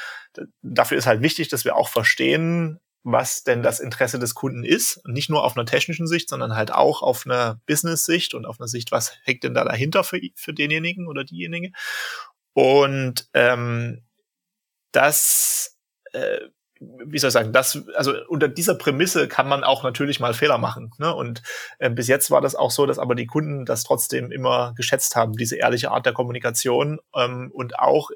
Dafür 0.61 0.99
ist 0.99 1.07
halt 1.07 1.23
wichtig, 1.23 1.49
dass 1.49 1.65
wir 1.65 1.75
auch 1.75 1.89
verstehen, 1.89 2.81
was 3.05 3.45
denn 3.45 3.63
das 3.63 3.81
Interesse 3.81 4.19
des 4.19 4.35
Kunden 4.35 4.65
ist. 4.65 5.01
nicht 5.07 5.29
nur 5.29 5.45
auf 5.45 5.57
einer 5.57 5.67
technischen 5.67 6.07
Sicht, 6.07 6.31
sondern 6.31 6.57
halt 6.57 6.73
auch 6.73 7.03
auf 7.03 7.27
einer 7.27 7.61
Business-Sicht 7.67 8.35
und 8.35 8.47
auf 8.47 8.59
einer 8.59 8.67
Sicht, 8.67 8.93
was 8.93 9.13
hängt 9.25 9.45
denn 9.45 9.55
da 9.55 9.63
dahinter 9.65 10.03
für, 10.05 10.19
für 10.35 10.55
denjenigen 10.55 11.07
oder 11.07 11.23
diejenige. 11.23 11.71
Und 12.55 13.29
ähm, 13.35 14.03
das, 14.93 15.77
äh, 16.13 16.39
wie 16.81 17.19
soll 17.19 17.29
ich 17.29 17.35
sagen, 17.35 17.53
das, 17.53 17.83
also 17.95 18.15
unter 18.29 18.49
dieser 18.49 18.75
Prämisse 18.75 19.29
kann 19.29 19.49
man 19.49 19.65
auch 19.65 19.83
natürlich 19.83 20.19
mal 20.19 20.33
Fehler 20.33 20.57
machen. 20.57 20.91
Ne? 20.99 21.15
Und 21.15 21.43
äh, 21.79 21.91
bis 21.91 22.09
jetzt 22.09 22.31
war 22.31 22.41
das 22.41 22.55
auch 22.55 22.71
so, 22.71 22.87
dass 22.87 22.99
aber 22.99 23.15
die 23.15 23.27
Kunden 23.27 23.67
das 23.67 23.85
trotzdem 23.85 24.33
immer 24.33 24.73
geschätzt 24.77 25.15
haben, 25.15 25.33
diese 25.35 25.57
ehrliche 25.57 25.91
Art 25.91 26.07
der 26.07 26.15
Kommunikation 26.15 27.01
ähm, 27.15 27.51
und 27.53 27.79
auch 27.79 28.11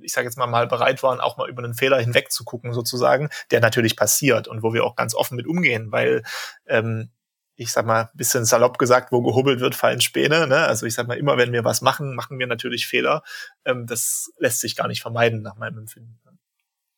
ich 0.00 0.12
sage 0.12 0.26
jetzt 0.26 0.36
mal, 0.36 0.46
mal 0.46 0.66
bereit 0.66 1.02
waren, 1.02 1.20
auch 1.20 1.36
mal 1.36 1.48
über 1.48 1.62
einen 1.62 1.74
Fehler 1.74 2.00
hinweg 2.00 2.32
zu 2.32 2.44
gucken, 2.44 2.72
sozusagen, 2.72 3.28
der 3.50 3.60
natürlich 3.60 3.96
passiert 3.96 4.48
und 4.48 4.62
wo 4.62 4.72
wir 4.74 4.84
auch 4.84 4.96
ganz 4.96 5.14
offen 5.14 5.36
mit 5.36 5.46
umgehen, 5.46 5.92
weil 5.92 6.22
ähm, 6.66 7.10
ich 7.56 7.70
sag 7.70 7.86
mal, 7.86 8.10
bisschen 8.14 8.44
salopp 8.44 8.78
gesagt, 8.78 9.12
wo 9.12 9.22
gehubbelt 9.22 9.60
wird, 9.60 9.76
fallen 9.76 10.00
Späne. 10.00 10.48
Ne? 10.48 10.58
Also 10.58 10.86
ich 10.86 10.94
sag 10.94 11.06
mal, 11.06 11.16
immer 11.16 11.36
wenn 11.36 11.52
wir 11.52 11.64
was 11.64 11.82
machen, 11.82 12.16
machen 12.16 12.38
wir 12.38 12.48
natürlich 12.48 12.86
Fehler. 12.86 13.22
Ähm, 13.64 13.86
das 13.86 14.32
lässt 14.38 14.60
sich 14.60 14.74
gar 14.74 14.88
nicht 14.88 15.02
vermeiden, 15.02 15.42
nach 15.42 15.56
meinem 15.56 15.78
Empfinden. 15.78 16.18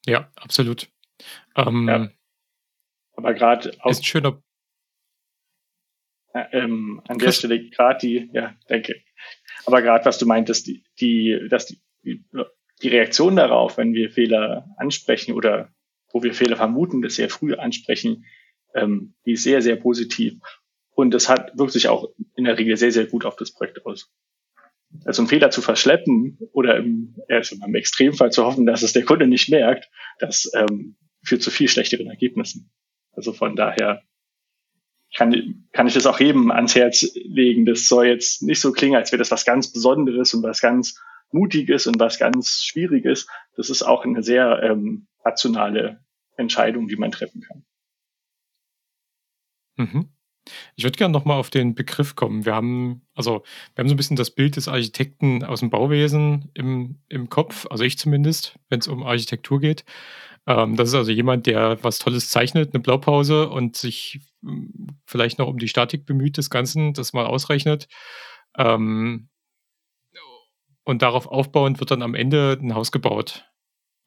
Ja, 0.07 0.31
absolut. 0.37 0.89
Ähm, 1.57 1.89
ja. 1.89 2.09
Aber 3.17 3.35
gerade 3.35 3.71
ist 3.71 4.01
ein 4.01 4.05
schöner 4.05 4.41
äh, 6.37 6.45
ähm, 6.53 7.03
an 7.09 7.19
der 7.19 7.33
Stelle 7.33 7.71
gerade 7.71 7.99
die, 7.99 8.31
ja, 8.33 8.55
danke. 8.69 8.95
Aber 9.65 9.81
gerade 9.81 10.05
was 10.05 10.19
du 10.19 10.27
meintest, 10.27 10.67
die, 10.67 10.85
die, 11.01 11.47
dass 11.49 11.67
die, 11.67 11.81
die 12.83 12.89
Reaktion 12.89 13.37
darauf, 13.37 13.79
wenn 13.79 13.95
wir 13.95 14.11
Fehler 14.11 14.69
ansprechen 14.77 15.33
oder 15.33 15.71
wo 16.13 16.23
wir 16.23 16.35
Fehler 16.35 16.57
vermuten, 16.57 17.03
das 17.03 17.15
sehr 17.15 17.31
früh 17.31 17.55
ansprechen, 17.55 18.25
ähm, 18.75 19.15
die 19.25 19.33
ist 19.33 19.43
sehr, 19.43 19.63
sehr 19.63 19.77
positiv. 19.77 20.35
Und 20.91 21.13
das 21.13 21.29
hat 21.29 21.53
wirkt 21.59 21.73
sich 21.73 21.89
auch 21.89 22.09
in 22.35 22.45
der 22.45 22.59
Regel 22.59 22.77
sehr, 22.77 22.93
sehr 22.93 23.07
gut 23.07 23.25
auf 23.25 23.37
das 23.37 23.53
Projekt 23.53 23.85
aus. 23.85 24.11
Also 25.05 25.23
einen 25.23 25.29
Fehler 25.29 25.51
zu 25.51 25.63
verschleppen 25.63 26.39
oder 26.53 26.77
im, 26.77 27.17
also 27.29 27.57
im 27.63 27.75
Extremfall 27.75 28.31
zu 28.31 28.45
hoffen, 28.45 28.67
dass 28.67 28.83
es 28.83 28.93
der 28.93 29.05
Kunde 29.05 29.27
nicht 29.27 29.51
merkt, 29.51 29.91
das 30.19 30.51
ähm, 30.55 30.97
führt 31.23 31.43
zu 31.43 31.51
viel 31.51 31.69
schlechteren 31.69 32.07
Ergebnissen. 32.07 32.71
Also 33.13 33.33
von 33.33 33.57
daher 33.57 34.03
kann, 35.15 35.67
kann 35.73 35.87
ich 35.87 35.95
das 35.95 36.07
auch 36.07 36.21
jedem 36.21 36.51
ans 36.51 36.75
Herz 36.75 37.11
legen. 37.15 37.67
Das 37.67 37.89
soll 37.89 38.07
jetzt 38.07 38.43
nicht 38.43 38.61
so 38.61 38.73
klingen, 38.73 38.97
als 38.97 39.13
wäre 39.13 39.19
das 39.19 39.31
was 39.31 39.45
ganz 39.45 39.73
Besonderes 39.73 40.35
und 40.35 40.43
was 40.43 40.61
ganz 40.61 41.01
Mutiges 41.33 41.87
und 41.87 41.99
was 41.99 42.19
ganz 42.19 42.63
Schwieriges. 42.65 43.27
Das 43.57 43.71
ist 43.71 43.83
auch 43.83 44.05
eine 44.05 44.23
sehr 44.23 44.63
ähm, 44.63 45.07
rationale 45.25 46.01
Entscheidung, 46.37 46.89
die 46.89 46.97
man 46.97 47.11
treffen 47.11 47.41
kann. 47.41 47.65
Mhm. 49.77 50.11
Ich 50.77 50.85
würde 50.85 50.97
gerne 50.97 51.13
nochmal 51.13 51.39
auf 51.39 51.51
den 51.51 51.75
Begriff 51.75 52.15
kommen. 52.15 52.45
Wir 52.45 52.55
haben, 52.55 53.03
also, 53.15 53.43
wir 53.75 53.83
haben 53.83 53.89
so 53.89 53.95
ein 53.95 53.97
bisschen 53.97 54.17
das 54.17 54.31
Bild 54.31 54.57
des 54.57 54.69
Architekten 54.69 55.45
aus 55.45 55.61
dem 55.61 55.71
Bauwesen 55.71 56.51
im, 56.55 57.01
im 57.09 57.29
Kopf, 57.29 57.67
also 57.69 57.83
ich 57.83 57.99
zumindest, 57.99 58.57
wenn 58.69 58.79
es 58.79 58.87
um 58.87 59.03
Architektur 59.03 59.61
geht. 59.61 59.85
Ähm, 60.47 60.77
das 60.77 60.91
ist 60.91 60.95
also 60.95 61.11
jemand, 61.11 61.47
der 61.47 61.83
was 61.83 61.99
Tolles 61.99 62.31
zeichnet, 62.31 62.73
eine 62.73 62.83
Blaupause 62.83 63.49
und 63.49 63.77
sich 63.77 64.21
hm, 64.43 65.01
vielleicht 65.05 65.39
noch 65.39 65.49
um 65.49 65.59
die 65.59 65.69
Statik 65.69 66.07
bemüht 66.07 66.37
des 66.37 66.51
Ganzen, 66.51 66.93
das 66.93 67.13
mal 67.13 67.27
ausrechnet. 67.27 67.89
Ähm, 68.57 69.29
und 70.87 71.03
darauf 71.03 71.27
aufbauend 71.27 71.81
wird 71.81 71.91
dann 71.91 72.03
am 72.03 72.15
Ende 72.15 72.57
ein 72.63 72.75
Haus 72.75 72.93
gebaut. 72.93 73.45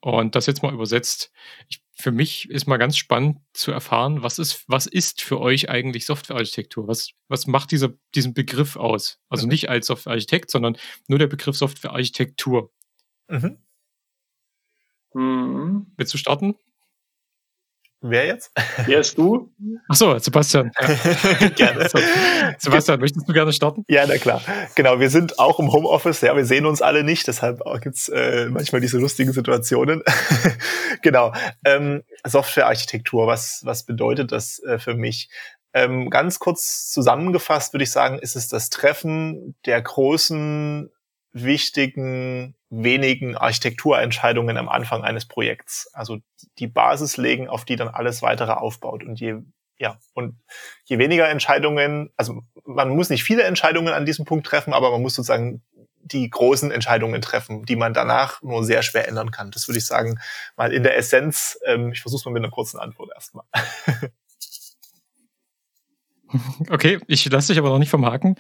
Und 0.02 0.36
das 0.36 0.46
jetzt 0.46 0.64
mal 0.64 0.74
übersetzt. 0.74 1.30
Ich, 1.68 1.84
für 1.94 2.14
mich 2.14 2.50
ist 2.50 2.68
mal 2.68 2.78
ganz 2.78 2.96
spannend 2.96 3.40
zu 3.52 3.74
erfahren, 3.74 4.24
was 4.24 4.40
ist, 4.40 4.64
was 4.70 4.88
ist 4.88 5.22
für 5.22 5.42
euch 5.42 5.70
eigentlich 5.70 6.06
Softwarearchitektur? 6.06 6.88
Was, 6.88 7.12
was 7.28 7.48
macht 7.48 7.72
dieser, 7.72 7.90
diesen 8.16 8.34
Begriff 8.34 8.78
aus? 8.78 9.20
Also 9.28 9.46
mhm. 9.46 9.50
nicht 9.50 9.70
als 9.70 9.88
Softwarearchitekt, 9.88 10.50
sondern 10.50 10.78
nur 11.10 11.20
der 11.20 11.28
Begriff 11.28 11.58
Softwarearchitektur. 11.58 12.72
Mhm. 13.28 13.58
Mhm. 15.14 15.88
Willst 15.98 16.14
du 16.14 16.18
starten? 16.18 16.56
Wer 18.02 18.28
jetzt? 18.28 18.52
Wer 18.86 19.00
ist 19.00 19.18
du? 19.18 19.52
Achso, 19.90 20.18
Sebastian. 20.20 20.72
Ja. 21.40 21.50
gerne. 21.50 21.90
So. 21.90 22.00
Sebastian, 22.58 23.00
möchtest 23.00 23.28
du 23.28 23.34
gerne 23.34 23.52
starten? 23.52 23.84
Ja, 23.90 24.06
na 24.08 24.18
klar. 24.18 24.42
Genau, 24.76 25.00
wir 25.00 25.10
sind 25.10 25.38
auch 25.38 25.60
im 25.60 25.72
Homeoffice. 25.72 26.22
Ja, 26.22 26.36
wir 26.36 26.46
sehen 26.46 26.66
uns 26.66 26.82
alle 26.82 27.04
nicht, 27.04 27.28
deshalb 27.28 27.62
gibt's 27.82 28.08
äh, 28.10 28.48
manchmal 28.50 28.80
diese 28.82 28.98
lustigen 28.98 29.34
Situationen. 29.34 30.02
genau. 31.02 31.34
Ähm, 31.66 32.04
Softwarearchitektur, 32.26 33.28
was, 33.28 33.62
was 33.64 33.86
bedeutet 33.86 34.32
das 34.32 34.60
äh, 34.64 34.80
für 34.80 34.94
mich? 34.94 35.30
Ähm, 35.74 36.10
ganz 36.10 36.40
kurz 36.40 36.90
zusammengefasst 36.92 37.74
würde 37.74 37.84
ich 37.84 37.92
sagen, 37.92 38.18
ist 38.20 38.36
es 38.36 38.48
das 38.48 38.70
Treffen 38.70 39.56
der 39.66 39.82
großen 39.82 40.90
wichtigen, 41.44 42.56
wenigen 42.70 43.36
Architekturentscheidungen 43.36 44.58
am 44.58 44.70
Anfang 44.70 45.04
eines 45.04 45.26
Projekts. 45.26 45.90
Also 45.94 46.20
die 46.58 46.68
Basis 46.68 47.18
legen, 47.18 47.48
auf 47.48 47.66
die 47.66 47.76
dann 47.76 47.88
alles 47.88 48.22
weitere 48.22 48.52
aufbaut. 48.52 49.04
Und 49.04 49.20
je, 49.20 49.36
ja, 49.78 49.98
und 50.14 50.40
je 50.86 50.98
weniger 50.98 51.30
Entscheidungen, 51.30 52.12
also 52.18 52.42
man 52.66 52.90
muss 52.90 53.10
nicht 53.10 53.24
viele 53.24 53.44
Entscheidungen 53.44 53.94
an 53.94 54.06
diesem 54.06 54.26
Punkt 54.26 54.46
treffen, 54.46 54.74
aber 54.74 54.92
man 54.92 55.02
muss 55.02 55.16
sozusagen 55.16 55.64
die 56.02 56.30
großen 56.30 56.72
Entscheidungen 56.72 57.22
treffen, 57.22 57.66
die 57.66 57.76
man 57.76 57.94
danach 57.94 58.42
nur 58.42 58.64
sehr 58.64 58.84
schwer 58.84 59.08
ändern 59.08 59.32
kann. 59.32 59.52
Das 59.52 59.68
würde 59.68 59.80
ich 59.80 59.86
sagen, 59.86 60.20
mal 60.56 60.74
in 60.74 60.84
der 60.84 60.98
Essenz. 60.98 61.60
Ähm, 61.66 61.92
ich 61.92 62.02
versuche 62.02 62.20
es 62.20 62.26
mal 62.26 62.32
mit 62.32 62.44
einer 62.44 62.52
kurzen 62.52 62.80
Antwort 62.80 63.12
erstmal. 63.14 63.46
Okay, 66.70 67.00
ich 67.08 67.30
lasse 67.30 67.54
dich 67.54 67.60
aber 67.60 67.70
noch 67.70 67.80
nicht 67.80 67.90
vom 67.90 68.06
Haken. 68.06 68.36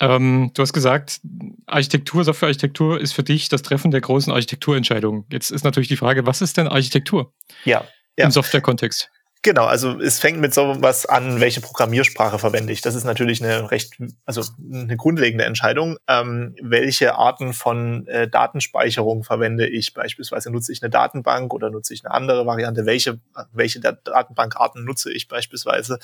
Ähm, 0.00 0.50
du 0.54 0.62
hast 0.62 0.72
gesagt, 0.72 1.20
Architektur, 1.66 2.24
Softwarearchitektur 2.24 3.00
ist 3.00 3.12
für 3.12 3.22
dich 3.22 3.48
das 3.48 3.62
Treffen 3.62 3.90
der 3.90 4.00
großen 4.00 4.32
Architekturentscheidungen. 4.32 5.24
Jetzt 5.30 5.50
ist 5.50 5.64
natürlich 5.64 5.88
die 5.88 5.96
Frage, 5.96 6.26
was 6.26 6.40
ist 6.40 6.56
denn 6.56 6.68
Architektur? 6.68 7.32
Ja. 7.64 7.84
ja. 8.16 8.24
Im 8.26 8.30
Softwarekontext. 8.30 9.10
Genau, 9.42 9.66
also 9.66 10.00
es 10.00 10.18
fängt 10.18 10.40
mit 10.40 10.52
sowas 10.52 11.06
an, 11.06 11.40
welche 11.40 11.60
Programmiersprache 11.60 12.40
verwende 12.40 12.72
ich. 12.72 12.80
Das 12.80 12.96
ist 12.96 13.04
natürlich 13.04 13.42
eine 13.42 13.70
recht, 13.70 13.94
also 14.24 14.42
eine 14.72 14.96
grundlegende 14.96 15.44
Entscheidung. 15.44 15.96
Ähm, 16.08 16.56
welche 16.60 17.14
Arten 17.14 17.52
von 17.52 18.06
äh, 18.08 18.28
Datenspeicherung 18.28 19.22
verwende 19.22 19.68
ich? 19.68 19.94
Beispielsweise 19.94 20.50
nutze 20.50 20.72
ich 20.72 20.82
eine 20.82 20.90
Datenbank 20.90 21.54
oder 21.54 21.70
nutze 21.70 21.94
ich 21.94 22.04
eine 22.04 22.12
andere 22.12 22.46
Variante? 22.46 22.84
Welche, 22.84 23.20
welche 23.52 23.78
der 23.78 23.92
Datenbankarten 23.92 24.84
nutze 24.84 25.12
ich 25.12 25.28
beispielsweise? 25.28 26.00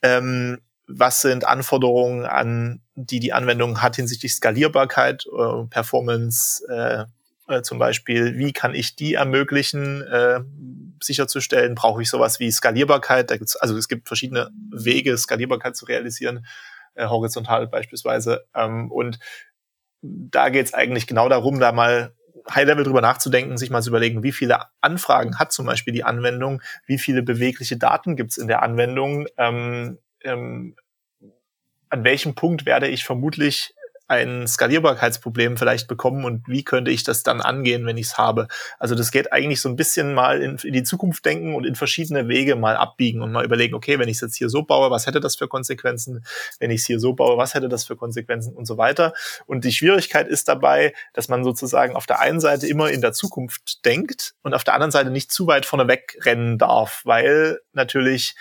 Ähm, 0.00 0.58
was 0.86 1.20
sind 1.20 1.46
Anforderungen 1.46 2.24
an, 2.24 2.80
die 2.94 3.20
die 3.20 3.32
Anwendung 3.32 3.82
hat 3.82 3.96
hinsichtlich 3.96 4.34
Skalierbarkeit, 4.34 5.26
äh, 5.26 5.64
Performance 5.68 6.64
äh, 6.68 7.04
äh, 7.48 7.62
zum 7.62 7.78
Beispiel, 7.78 8.38
wie 8.38 8.52
kann 8.52 8.74
ich 8.74 8.96
die 8.96 9.14
ermöglichen, 9.14 10.02
äh, 10.02 10.40
sicherzustellen? 11.02 11.74
Brauche 11.74 12.02
ich 12.02 12.10
sowas 12.10 12.40
wie 12.40 12.50
Skalierbarkeit? 12.50 13.30
Da 13.30 13.36
gibt's, 13.36 13.56
also 13.56 13.76
es 13.76 13.88
gibt 13.88 14.08
verschiedene 14.08 14.50
Wege, 14.72 15.16
Skalierbarkeit 15.16 15.76
zu 15.76 15.84
realisieren, 15.84 16.46
äh, 16.94 17.06
horizontal 17.06 17.68
beispielsweise. 17.68 18.46
Ähm, 18.54 18.90
und 18.90 19.18
da 20.02 20.48
geht 20.48 20.66
es 20.66 20.74
eigentlich 20.74 21.06
genau 21.06 21.28
darum, 21.28 21.60
da 21.60 21.72
mal 21.72 22.14
High-Level 22.50 22.84
drüber 22.84 23.00
nachzudenken, 23.00 23.58
sich 23.58 23.70
mal 23.70 23.82
zu 23.82 23.90
überlegen, 23.90 24.22
wie 24.22 24.32
viele 24.32 24.60
Anfragen 24.80 25.38
hat 25.38 25.52
zum 25.52 25.66
Beispiel 25.66 25.92
die 25.92 26.04
Anwendung, 26.04 26.62
wie 26.86 26.98
viele 26.98 27.22
bewegliche 27.22 27.76
Daten 27.76 28.16
gibt's 28.16 28.38
in 28.38 28.46
der 28.46 28.62
Anwendung, 28.62 29.26
ähm, 29.36 29.98
ähm, 30.26 30.76
an 31.88 32.04
welchem 32.04 32.34
Punkt 32.34 32.66
werde 32.66 32.88
ich 32.88 33.04
vermutlich 33.04 33.74
ein 34.08 34.46
Skalierbarkeitsproblem 34.46 35.56
vielleicht 35.56 35.88
bekommen 35.88 36.24
und 36.24 36.46
wie 36.46 36.62
könnte 36.62 36.90
ich 36.90 37.02
das 37.02 37.22
dann 37.22 37.40
angehen, 37.40 37.86
wenn 37.86 37.96
ich 37.96 38.06
es 38.06 38.18
habe. 38.18 38.46
Also 38.78 38.94
das 38.94 39.10
geht 39.10 39.32
eigentlich 39.32 39.60
so 39.60 39.68
ein 39.68 39.76
bisschen 39.76 40.14
mal 40.14 40.40
in, 40.40 40.56
in, 40.62 40.72
die 40.72 40.84
Zukunft 40.84 41.24
denken 41.24 41.54
und 41.54 41.66
in 41.66 41.74
verschiedene 41.74 42.28
Wege 42.28 42.54
mal 42.54 42.76
abbiegen 42.76 43.20
und 43.20 43.32
mal 43.32 43.44
überlegen, 43.44 43.74
okay, 43.74 43.98
wenn 43.98 44.08
ich 44.08 44.16
es 44.18 44.20
jetzt 44.20 44.36
hier 44.36 44.48
so 44.48 44.62
baue, 44.62 44.90
was 44.90 45.06
hätte 45.06 45.18
das 45.18 45.34
für 45.34 45.48
Konsequenzen? 45.48 46.24
Wenn 46.60 46.70
ich 46.70 46.82
es 46.82 46.86
hier 46.86 47.00
so 47.00 47.14
baue, 47.14 47.36
was 47.36 47.54
hätte 47.54 47.68
das 47.68 47.84
für 47.84 47.96
Konsequenzen 47.96 48.54
und 48.54 48.66
so 48.66 48.78
weiter. 48.78 49.12
Und 49.46 49.64
die 49.64 49.72
Schwierigkeit 49.72 50.28
ist 50.28 50.48
dabei, 50.48 50.92
dass 51.12 51.28
man 51.28 51.42
sozusagen 51.42 51.96
auf 51.96 52.06
der 52.06 52.20
einen 52.20 52.40
Seite 52.40 52.68
immer 52.68 52.90
in 52.90 53.00
der 53.00 53.12
Zukunft 53.12 53.84
denkt 53.84 54.34
und 54.42 54.54
auf 54.54 54.62
der 54.62 54.74
anderen 54.74 54.92
Seite 54.92 55.10
nicht 55.10 55.32
zu 55.32 55.48
weit 55.48 55.66
vorne 55.66 55.88
wegrennen 55.88 56.58
darf, 56.58 57.02
weil 57.04 57.58
natürlich 57.72 58.36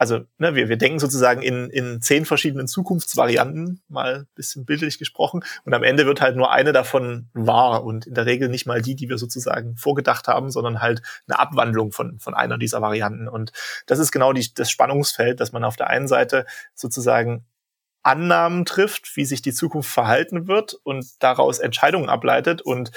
also 0.00 0.20
ne, 0.38 0.54
wir, 0.54 0.70
wir 0.70 0.78
denken 0.78 0.98
sozusagen 0.98 1.42
in, 1.42 1.68
in 1.68 2.00
zehn 2.00 2.24
verschiedenen 2.24 2.66
Zukunftsvarianten, 2.66 3.82
mal 3.88 4.26
bisschen 4.34 4.64
bildlich 4.64 4.98
gesprochen, 4.98 5.44
und 5.66 5.74
am 5.74 5.82
Ende 5.82 6.06
wird 6.06 6.22
halt 6.22 6.36
nur 6.36 6.50
eine 6.50 6.72
davon 6.72 7.28
wahr 7.34 7.84
und 7.84 8.06
in 8.06 8.14
der 8.14 8.24
Regel 8.24 8.48
nicht 8.48 8.64
mal 8.64 8.80
die, 8.80 8.94
die 8.94 9.10
wir 9.10 9.18
sozusagen 9.18 9.76
vorgedacht 9.76 10.26
haben, 10.26 10.50
sondern 10.50 10.80
halt 10.80 11.02
eine 11.28 11.38
Abwandlung 11.38 11.92
von, 11.92 12.18
von 12.18 12.32
einer 12.32 12.56
dieser 12.56 12.80
Varianten. 12.80 13.28
Und 13.28 13.52
das 13.86 13.98
ist 13.98 14.10
genau 14.10 14.32
die, 14.32 14.54
das 14.54 14.70
Spannungsfeld, 14.70 15.38
dass 15.38 15.52
man 15.52 15.64
auf 15.64 15.76
der 15.76 15.88
einen 15.88 16.08
Seite 16.08 16.46
sozusagen 16.74 17.44
Annahmen 18.02 18.64
trifft, 18.64 19.14
wie 19.16 19.26
sich 19.26 19.42
die 19.42 19.52
Zukunft 19.52 19.90
verhalten 19.90 20.48
wird 20.48 20.78
und 20.82 21.04
daraus 21.18 21.58
Entscheidungen 21.58 22.08
ableitet 22.08 22.62
und 22.62 22.90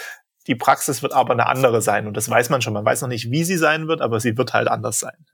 die 0.47 0.55
Praxis 0.55 1.03
wird 1.03 1.11
aber 1.11 1.33
eine 1.33 1.47
andere 1.47 1.81
sein 1.81 2.07
und 2.07 2.15
das 2.15 2.29
weiß 2.29 2.49
man 2.49 2.61
schon. 2.61 2.71
Man 2.71 2.85
weiß 2.85 3.01
noch 3.01 3.09
nicht, 3.09 3.29
wie 3.29 3.43
sie 3.43 3.57
sein 3.57 3.89
wird, 3.89 3.99
aber 3.99 4.21
sie 4.21 4.37
wird 4.37 4.53
halt 4.53 4.69
anders 4.69 4.99
sein. 4.99 5.25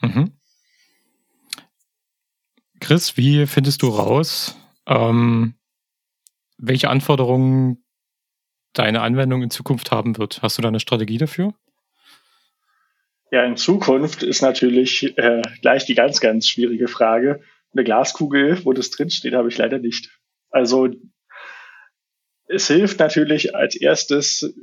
Mhm. 0.00 0.37
Chris, 2.80 3.16
wie 3.16 3.46
findest 3.46 3.82
du 3.82 3.88
raus, 3.88 4.56
ähm, 4.86 5.54
welche 6.58 6.90
Anforderungen 6.90 7.84
deine 8.72 9.00
Anwendung 9.00 9.42
in 9.42 9.50
Zukunft 9.50 9.90
haben 9.90 10.18
wird? 10.18 10.42
Hast 10.42 10.58
du 10.58 10.62
da 10.62 10.68
eine 10.68 10.80
Strategie 10.80 11.18
dafür? 11.18 11.54
Ja, 13.30 13.44
in 13.44 13.56
Zukunft 13.56 14.22
ist 14.22 14.40
natürlich 14.40 15.16
äh, 15.18 15.42
gleich 15.60 15.84
die 15.84 15.94
ganz, 15.94 16.20
ganz 16.20 16.48
schwierige 16.48 16.88
Frage. 16.88 17.42
Eine 17.72 17.84
Glaskugel, 17.84 18.64
wo 18.64 18.72
das 18.72 18.90
drinsteht, 18.90 19.34
habe 19.34 19.48
ich 19.48 19.58
leider 19.58 19.78
nicht. 19.78 20.10
Also 20.50 20.88
es 22.46 22.66
hilft 22.68 22.98
natürlich 22.98 23.54
als 23.54 23.76
erstes, 23.76 24.54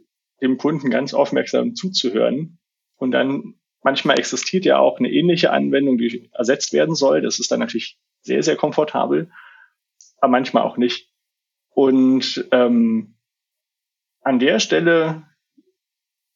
dem 0.42 0.58
Kunden 0.58 0.90
ganz 0.90 1.14
aufmerksam 1.14 1.76
zuzuhören 1.76 2.58
und 2.96 3.12
dann 3.12 3.56
manchmal 3.84 4.18
existiert 4.18 4.66
ja 4.66 4.80
auch 4.80 4.98
eine 4.98 5.12
ähnliche 5.12 5.52
Anwendung, 5.52 5.98
die 5.98 6.30
ersetzt 6.34 6.74
werden 6.74 6.96
soll. 6.96 7.22
Das 7.22 7.40
ist 7.40 7.52
dann 7.52 7.60
natürlich 7.60 7.98
sehr, 8.26 8.44
sehr 8.44 8.56
komfortabel, 8.56 9.32
aber 10.20 10.32
manchmal 10.32 10.64
auch 10.64 10.78
nicht. 10.78 11.12
Und 11.70 12.48
ähm, 12.52 13.16
an 14.22 14.40
der 14.40 14.60
Stelle 14.60 15.24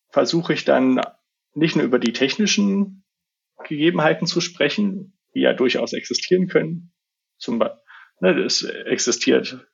versuche 0.09 0.53
ich 0.53 0.65
dann 0.65 1.01
nicht 1.53 1.75
nur 1.75 1.85
über 1.85 1.99
die 1.99 2.13
technischen 2.13 3.03
Gegebenheiten 3.63 4.27
zu 4.27 4.41
sprechen, 4.41 5.17
die 5.33 5.41
ja 5.41 5.53
durchaus 5.53 5.93
existieren 5.93 6.47
können. 6.47 6.93
Zum 7.37 7.59
Beispiel, 7.59 7.79
ne, 8.19 8.39
es 8.43 8.63
existiert 8.63 9.67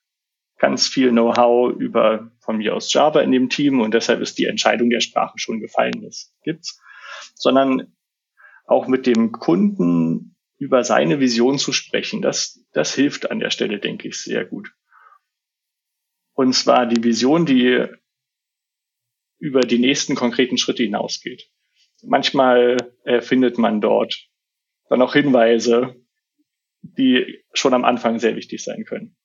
ganz 0.58 0.88
viel 0.88 1.12
Know-how 1.12 1.74
über 1.74 2.32
von 2.40 2.58
mir 2.58 2.76
aus 2.76 2.94
Java 2.94 3.22
in 3.22 3.32
dem 3.32 3.50
Team 3.50 3.82
und 3.82 3.94
deshalb 3.94 4.22
ist 4.22 4.38
die 4.38 4.46
Entscheidung 4.46 4.90
der 4.90 5.02
Sprache 5.02 5.38
schon 5.38 5.60
gefallen. 5.60 6.02
Das 6.04 6.34
gibt's. 6.44 6.82
Sondern 7.36 7.94
auch 8.66 8.88
mit 8.88 9.06
dem 9.06 9.32
Kunden 9.32 10.35
über 10.58 10.84
seine 10.84 11.20
Vision 11.20 11.58
zu 11.58 11.74
sprechen. 11.74 12.22
Das, 12.22 12.66
das 12.72 12.94
hilft 12.94 13.30
an 13.30 13.40
der 13.40 13.50
Stelle, 13.50 13.80
denke 13.80 14.08
ich, 14.08 14.22
sehr 14.22 14.46
gut. 14.46 14.72
Und 16.34 16.54
zwar 16.54 16.86
die 16.86 17.04
Vision, 17.04 17.46
die 17.46 17.86
über 19.38 19.62
die 19.62 19.80
nächsten 19.80 20.16
konkreten 20.16 20.58
Schritte 20.58 20.84
hinausgeht. 20.84 21.50
Manchmal 22.04 22.78
äh, 23.04 23.22
findet 23.22 23.58
man 23.58 23.82
dort 23.82 24.28
dann 24.90 25.02
auch 25.02 25.14
Hinweise, 25.14 25.96
die 26.82 27.44
schon 27.54 27.74
am 27.74 27.86
Anfang 27.86 28.20
sehr 28.20 28.36
wichtig 28.36 28.64
sein 28.64 28.86
können. 28.86 29.18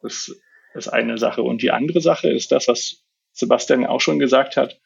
Das 0.00 0.34
ist 0.74 0.88
eine 0.88 1.18
Sache. 1.18 1.42
Und 1.42 1.62
die 1.62 1.70
andere 1.70 2.00
Sache 2.00 2.30
ist 2.30 2.52
das, 2.52 2.68
was 2.68 3.04
Sebastian 3.32 3.86
auch 3.86 4.00
schon 4.00 4.18
gesagt 4.18 4.56
hat, 4.56 4.80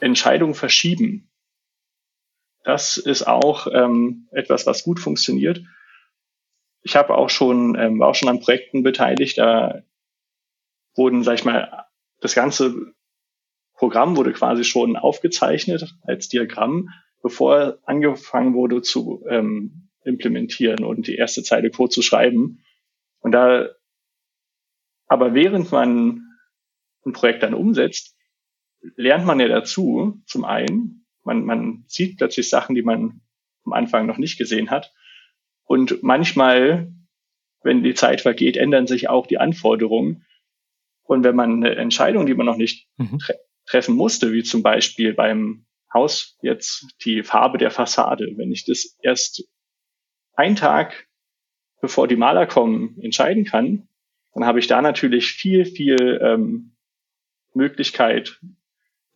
Entscheidungen 0.00 0.54
verschieben. 0.54 1.29
Das 2.62 2.98
ist 2.98 3.26
auch 3.26 3.66
ähm, 3.72 4.28
etwas, 4.32 4.66
was 4.66 4.84
gut 4.84 5.00
funktioniert. 5.00 5.62
Ich 6.82 6.96
habe 6.96 7.16
auch 7.16 7.30
schon, 7.30 7.76
ähm, 7.78 7.98
war 7.98 8.08
auch 8.08 8.14
schon 8.14 8.28
an 8.28 8.40
Projekten 8.40 8.82
beteiligt, 8.82 9.38
da 9.38 9.82
wurden, 10.94 11.22
sag 11.22 11.34
ich 11.34 11.44
mal, 11.44 11.86
das 12.20 12.34
ganze 12.34 12.94
Programm 13.74 14.16
wurde 14.16 14.32
quasi 14.32 14.64
schon 14.64 14.96
aufgezeichnet 14.96 15.94
als 16.02 16.28
Diagramm, 16.28 16.90
bevor 17.22 17.78
angefangen 17.84 18.54
wurde 18.54 18.82
zu 18.82 19.24
ähm, 19.28 19.88
implementieren 20.04 20.84
und 20.84 21.06
die 21.06 21.16
erste 21.16 21.42
Zeile 21.42 21.70
Code 21.70 21.90
zu 21.90 22.02
schreiben. 22.02 22.62
Und 23.20 23.32
da, 23.32 23.68
aber 25.06 25.34
während 25.34 25.72
man 25.72 26.26
ein 27.04 27.12
Projekt 27.12 27.42
dann 27.42 27.54
umsetzt, 27.54 28.16
lernt 28.96 29.26
man 29.26 29.40
ja 29.40 29.48
dazu, 29.48 30.22
zum 30.26 30.44
einen, 30.44 30.99
man, 31.24 31.44
man 31.44 31.84
sieht 31.86 32.18
plötzlich 32.18 32.48
Sachen, 32.48 32.74
die 32.74 32.82
man 32.82 33.20
am 33.64 33.72
Anfang 33.72 34.06
noch 34.06 34.18
nicht 34.18 34.38
gesehen 34.38 34.70
hat. 34.70 34.92
Und 35.64 36.02
manchmal, 36.02 36.92
wenn 37.62 37.82
die 37.82 37.94
Zeit 37.94 38.20
vergeht, 38.20 38.56
ändern 38.56 38.86
sich 38.86 39.08
auch 39.08 39.26
die 39.26 39.38
Anforderungen. 39.38 40.24
Und 41.02 41.24
wenn 41.24 41.36
man 41.36 41.64
eine 41.64 41.76
Entscheidung, 41.76 42.26
die 42.26 42.34
man 42.34 42.46
noch 42.46 42.56
nicht 42.56 42.88
mhm. 42.96 43.18
tre 43.18 43.34
treffen 43.66 43.94
musste, 43.94 44.32
wie 44.32 44.42
zum 44.42 44.62
Beispiel 44.62 45.14
beim 45.14 45.66
Haus 45.92 46.36
jetzt 46.42 46.86
die 47.04 47.22
Farbe 47.22 47.58
der 47.58 47.70
Fassade, 47.70 48.32
wenn 48.36 48.50
ich 48.50 48.64
das 48.64 48.96
erst 49.02 49.44
einen 50.34 50.56
Tag 50.56 51.06
bevor 51.80 52.08
die 52.08 52.16
Maler 52.16 52.46
kommen 52.46 52.98
entscheiden 53.00 53.44
kann, 53.44 53.88
dann 54.34 54.44
habe 54.44 54.58
ich 54.58 54.66
da 54.66 54.82
natürlich 54.82 55.32
viel, 55.32 55.64
viel 55.64 56.20
ähm, 56.22 56.72
Möglichkeit, 57.54 58.40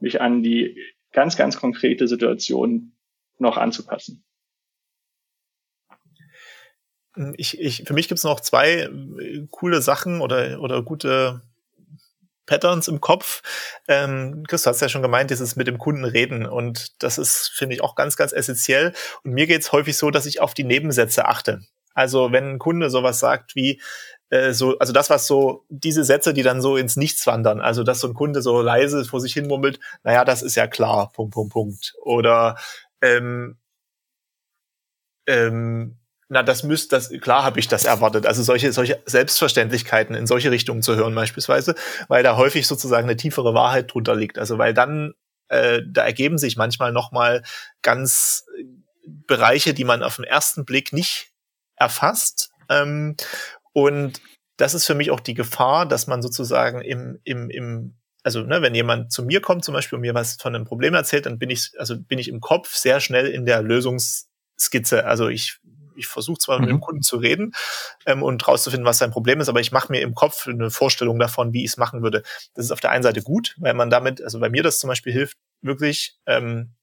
mich 0.00 0.20
an 0.20 0.42
die 0.42 0.76
ganz, 1.14 1.36
ganz 1.36 1.56
konkrete 1.56 2.06
Situation 2.06 2.92
noch 3.38 3.56
anzupassen. 3.56 4.22
Ich, 7.36 7.58
ich, 7.60 7.84
für 7.86 7.94
mich 7.94 8.08
gibt 8.08 8.18
es 8.18 8.24
noch 8.24 8.40
zwei 8.40 8.80
äh, 8.80 9.46
coole 9.50 9.80
Sachen 9.80 10.20
oder, 10.20 10.60
oder 10.60 10.82
gute 10.82 11.42
Patterns 12.46 12.88
im 12.88 13.00
Kopf. 13.00 13.42
Ähm, 13.88 14.44
Chris, 14.48 14.62
du 14.62 14.70
hast 14.70 14.80
ja 14.80 14.88
schon 14.88 15.02
gemeint, 15.02 15.30
dieses 15.30 15.56
mit 15.56 15.68
dem 15.68 15.78
Kunden 15.78 16.04
reden. 16.04 16.44
Und 16.44 17.02
das 17.02 17.18
ist, 17.18 17.52
finde 17.54 17.76
ich, 17.76 17.82
auch 17.82 17.94
ganz, 17.94 18.16
ganz 18.16 18.32
essentiell. 18.32 18.92
Und 19.22 19.32
mir 19.32 19.46
geht 19.46 19.62
es 19.62 19.72
häufig 19.72 19.96
so, 19.96 20.10
dass 20.10 20.26
ich 20.26 20.40
auf 20.40 20.54
die 20.54 20.64
Nebensätze 20.64 21.26
achte. 21.26 21.62
Also 21.94 22.32
wenn 22.32 22.54
ein 22.54 22.58
Kunde 22.58 22.90
sowas 22.90 23.20
sagt 23.20 23.54
wie, 23.56 23.80
äh, 24.30 24.52
so, 24.52 24.78
also 24.78 24.92
das, 24.92 25.10
was 25.10 25.26
so, 25.26 25.64
diese 25.68 26.04
Sätze, 26.04 26.34
die 26.34 26.42
dann 26.42 26.60
so 26.60 26.76
ins 26.76 26.96
Nichts 26.96 27.26
wandern, 27.26 27.60
also 27.60 27.82
dass 27.84 28.00
so 28.00 28.08
ein 28.08 28.14
Kunde 28.14 28.42
so 28.42 28.60
leise 28.62 29.04
vor 29.04 29.20
sich 29.20 29.32
hin 29.32 29.46
mummelt, 29.46 29.80
naja, 30.02 30.24
das 30.24 30.42
ist 30.42 30.56
ja 30.56 30.66
klar, 30.66 31.12
Punkt, 31.12 31.34
Punkt, 31.34 31.52
Punkt. 31.52 31.94
Oder 32.02 32.56
ähm, 33.02 33.58
ähm, 35.26 35.98
na, 36.28 36.42
das 36.42 36.62
müsste, 36.62 36.96
das, 36.96 37.10
klar 37.20 37.44
habe 37.44 37.60
ich 37.60 37.68
das 37.68 37.84
erwartet. 37.84 38.26
Also 38.26 38.42
solche, 38.42 38.72
solche 38.72 39.00
Selbstverständlichkeiten 39.06 40.14
in 40.16 40.26
solche 40.26 40.50
Richtungen 40.50 40.82
zu 40.82 40.96
hören 40.96 41.14
beispielsweise, 41.14 41.74
weil 42.08 42.22
da 42.22 42.36
häufig 42.36 42.66
sozusagen 42.66 43.08
eine 43.08 43.16
tiefere 43.16 43.54
Wahrheit 43.54 43.92
drunter 43.92 44.16
liegt. 44.16 44.38
Also 44.38 44.58
weil 44.58 44.74
dann, 44.74 45.12
äh, 45.48 45.82
da 45.86 46.02
ergeben 46.04 46.38
sich 46.38 46.56
manchmal 46.56 46.92
nochmal 46.92 47.42
ganz 47.82 48.46
Bereiche, 49.06 49.74
die 49.74 49.84
man 49.84 50.02
auf 50.02 50.16
den 50.16 50.24
ersten 50.24 50.64
Blick 50.64 50.92
nicht 50.92 51.33
erfasst. 51.76 52.50
Ähm, 52.68 53.16
und 53.72 54.20
das 54.56 54.74
ist 54.74 54.86
für 54.86 54.94
mich 54.94 55.10
auch 55.10 55.20
die 55.20 55.34
Gefahr, 55.34 55.86
dass 55.86 56.06
man 56.06 56.22
sozusagen 56.22 56.80
im, 56.80 57.18
im, 57.24 57.50
im 57.50 57.94
also 58.22 58.40
ne, 58.40 58.62
wenn 58.62 58.74
jemand 58.74 59.12
zu 59.12 59.24
mir 59.24 59.40
kommt 59.40 59.64
zum 59.64 59.74
Beispiel 59.74 59.96
und 59.96 60.02
mir 60.02 60.14
was 60.14 60.36
von 60.40 60.54
einem 60.54 60.64
Problem 60.64 60.94
erzählt, 60.94 61.26
dann 61.26 61.38
bin 61.38 61.50
ich, 61.50 61.72
also 61.78 61.98
bin 61.98 62.18
ich 62.18 62.28
im 62.28 62.40
Kopf 62.40 62.74
sehr 62.74 63.00
schnell 63.00 63.26
in 63.26 63.44
der 63.44 63.62
Lösungsskizze. 63.62 65.04
Also 65.04 65.28
ich 65.28 65.60
ich 65.96 66.06
versuche 66.06 66.38
zwar 66.38 66.58
mhm. 66.58 66.64
mit 66.64 66.70
dem 66.70 66.80
Kunden 66.80 67.02
zu 67.02 67.16
reden 67.16 67.52
ähm, 68.06 68.22
und 68.22 68.46
rauszufinden, 68.46 68.86
was 68.86 68.98
sein 68.98 69.10
Problem 69.10 69.40
ist, 69.40 69.48
aber 69.48 69.60
ich 69.60 69.72
mache 69.72 69.92
mir 69.92 70.00
im 70.00 70.14
Kopf 70.14 70.46
eine 70.46 70.70
Vorstellung 70.70 71.18
davon, 71.18 71.52
wie 71.52 71.64
ich 71.64 71.72
es 71.72 71.76
machen 71.76 72.02
würde. 72.02 72.22
Das 72.54 72.64
ist 72.64 72.70
auf 72.70 72.80
der 72.80 72.90
einen 72.90 73.02
Seite 73.02 73.22
gut, 73.22 73.54
weil 73.58 73.74
man 73.74 73.90
damit, 73.90 74.22
also 74.22 74.40
bei 74.40 74.50
mir 74.50 74.62
das 74.62 74.78
zum 74.78 74.88
Beispiel 74.88 75.12
hilft, 75.12 75.36
wirklich 75.62 76.18
ähm, 76.26 76.74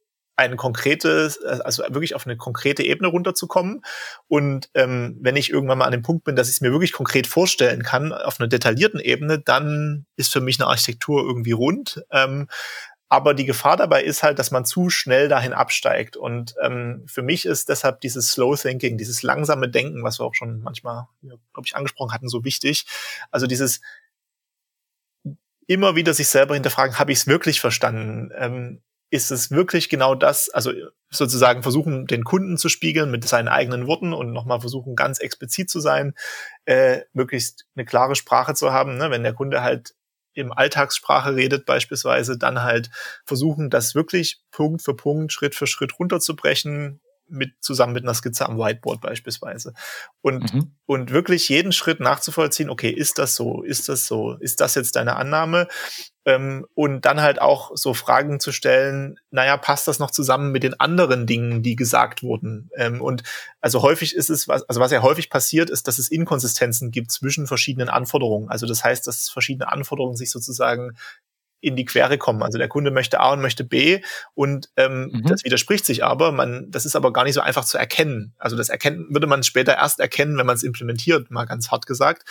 ein 0.41 0.57
konkretes, 0.57 1.41
also 1.43 1.83
wirklich 1.89 2.15
auf 2.15 2.25
eine 2.25 2.37
konkrete 2.37 2.83
Ebene 2.83 3.07
runterzukommen. 3.09 3.83
Und 4.27 4.69
ähm, 4.73 5.17
wenn 5.21 5.35
ich 5.35 5.49
irgendwann 5.49 5.77
mal 5.77 5.85
an 5.85 5.91
dem 5.91 6.01
Punkt 6.01 6.23
bin, 6.23 6.35
dass 6.35 6.49
ich 6.49 6.55
es 6.55 6.61
mir 6.61 6.71
wirklich 6.71 6.93
konkret 6.93 7.27
vorstellen 7.27 7.83
kann, 7.83 8.11
auf 8.13 8.39
einer 8.39 8.49
detaillierten 8.49 8.99
Ebene, 8.99 9.39
dann 9.39 10.05
ist 10.15 10.33
für 10.33 10.41
mich 10.41 10.59
eine 10.59 10.69
Architektur 10.69 11.21
irgendwie 11.23 11.51
rund. 11.51 12.03
Ähm, 12.11 12.47
aber 13.11 13.33
die 13.33 13.45
Gefahr 13.45 13.75
dabei 13.75 14.03
ist 14.03 14.23
halt, 14.23 14.39
dass 14.39 14.51
man 14.51 14.63
zu 14.63 14.89
schnell 14.89 15.27
dahin 15.27 15.51
absteigt. 15.51 16.15
Und 16.15 16.55
ähm, 16.63 17.03
für 17.07 17.21
mich 17.21 17.45
ist 17.45 17.67
deshalb 17.67 17.99
dieses 17.99 18.31
Slow 18.31 18.55
Thinking, 18.55 18.97
dieses 18.97 19.21
langsame 19.21 19.67
Denken, 19.67 20.01
was 20.01 20.19
wir 20.19 20.25
auch 20.25 20.33
schon 20.33 20.61
manchmal, 20.61 21.09
glaube 21.21 21.65
ich, 21.65 21.75
angesprochen 21.75 22.13
hatten, 22.13 22.29
so 22.29 22.45
wichtig. 22.45 22.85
Also 23.29 23.47
dieses 23.47 23.81
immer 25.67 25.95
wieder 25.97 26.13
sich 26.13 26.29
selber 26.29 26.53
hinterfragen, 26.53 26.99
habe 26.99 27.11
ich 27.11 27.19
es 27.19 27.27
wirklich 27.27 27.59
verstanden? 27.59 28.31
Ähm, 28.37 28.81
ist 29.11 29.29
es 29.29 29.51
wirklich 29.51 29.89
genau 29.89 30.15
das, 30.15 30.49
also 30.49 30.71
sozusagen 31.09 31.63
versuchen, 31.63 32.07
den 32.07 32.23
Kunden 32.23 32.57
zu 32.57 32.69
spiegeln 32.69 33.11
mit 33.11 33.27
seinen 33.27 33.49
eigenen 33.49 33.85
Worten 33.85 34.13
und 34.13 34.31
nochmal 34.31 34.61
versuchen, 34.61 34.95
ganz 34.95 35.19
explizit 35.19 35.69
zu 35.69 35.81
sein, 35.81 36.15
äh, 36.65 37.01
möglichst 37.11 37.65
eine 37.75 37.85
klare 37.85 38.15
Sprache 38.15 38.53
zu 38.53 38.71
haben. 38.71 38.97
Ne? 38.97 39.11
Wenn 39.11 39.23
der 39.23 39.33
Kunde 39.33 39.61
halt 39.61 39.93
im 40.33 40.53
Alltagssprache 40.53 41.35
redet 41.35 41.65
beispielsweise, 41.65 42.37
dann 42.37 42.63
halt 42.63 42.89
versuchen, 43.25 43.69
das 43.69 43.95
wirklich 43.95 44.41
Punkt 44.49 44.81
für 44.81 44.95
Punkt, 44.95 45.33
Schritt 45.33 45.55
für 45.55 45.67
Schritt 45.67 45.99
runterzubrechen, 45.99 47.01
mit, 47.31 47.53
zusammen 47.61 47.93
mit 47.93 48.03
einer 48.03 48.13
Skizze 48.13 48.47
am 48.47 48.57
Whiteboard 48.57 49.01
beispielsweise. 49.01 49.73
Und, 50.21 50.53
mhm. 50.53 50.75
und 50.85 51.11
wirklich 51.11 51.49
jeden 51.49 51.71
Schritt 51.71 51.99
nachzuvollziehen, 51.99 52.69
okay, 52.69 52.89
ist 52.89 53.17
das 53.17 53.35
so, 53.35 53.63
ist 53.63 53.89
das 53.89 54.05
so, 54.05 54.35
ist 54.35 54.61
das 54.61 54.75
jetzt 54.75 54.95
deine 54.95 55.15
Annahme? 55.15 55.67
Ähm, 56.23 56.67
und 56.75 57.05
dann 57.05 57.21
halt 57.21 57.41
auch 57.41 57.71
so 57.73 57.95
Fragen 57.95 58.39
zu 58.39 58.51
stellen, 58.51 59.17
naja, 59.31 59.57
passt 59.57 59.87
das 59.87 59.97
noch 59.97 60.11
zusammen 60.11 60.51
mit 60.51 60.61
den 60.61 60.79
anderen 60.79 61.25
Dingen, 61.25 61.63
die 61.63 61.75
gesagt 61.75 62.21
wurden? 62.21 62.69
Ähm, 62.75 63.01
und 63.01 63.23
also 63.59 63.81
häufig 63.81 64.15
ist 64.15 64.29
es, 64.29 64.47
was, 64.47 64.61
also 64.69 64.79
was 64.79 64.91
ja 64.91 65.01
häufig 65.01 65.31
passiert, 65.31 65.71
ist, 65.71 65.87
dass 65.87 65.97
es 65.97 66.09
Inkonsistenzen 66.09 66.91
gibt 66.91 67.11
zwischen 67.11 67.47
verschiedenen 67.47 67.89
Anforderungen. 67.89 68.49
Also 68.49 68.67
das 68.67 68.83
heißt, 68.83 69.07
dass 69.07 69.29
verschiedene 69.29 69.71
Anforderungen 69.71 70.15
sich 70.15 70.29
sozusagen 70.29 70.95
in 71.61 71.75
die 71.75 71.85
Quere 71.85 72.17
kommen. 72.17 72.43
Also 72.43 72.57
der 72.57 72.67
Kunde 72.67 72.91
möchte 72.91 73.19
A 73.19 73.33
und 73.33 73.41
möchte 73.41 73.63
B 73.63 74.01
und 74.33 74.69
ähm, 74.75 75.09
mhm. 75.13 75.23
das 75.27 75.43
widerspricht 75.45 75.85
sich 75.85 76.03
aber. 76.03 76.31
Man, 76.31 76.69
das 76.69 76.85
ist 76.85 76.95
aber 76.95 77.13
gar 77.13 77.23
nicht 77.23 77.35
so 77.35 77.41
einfach 77.41 77.65
zu 77.65 77.77
erkennen. 77.77 78.33
Also 78.37 78.57
das 78.57 78.69
erkennen 78.69 79.07
würde 79.09 79.27
man 79.27 79.43
später 79.43 79.75
erst 79.75 79.99
erkennen, 79.99 80.37
wenn 80.37 80.45
man 80.45 80.55
es 80.55 80.63
implementiert, 80.63 81.31
mal 81.31 81.45
ganz 81.45 81.71
hart 81.71 81.85
gesagt. 81.85 82.27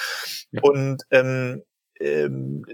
Ja. 0.51 0.61
Und 0.63 1.05
ähm, 1.11 1.63
ähm, 2.01 2.65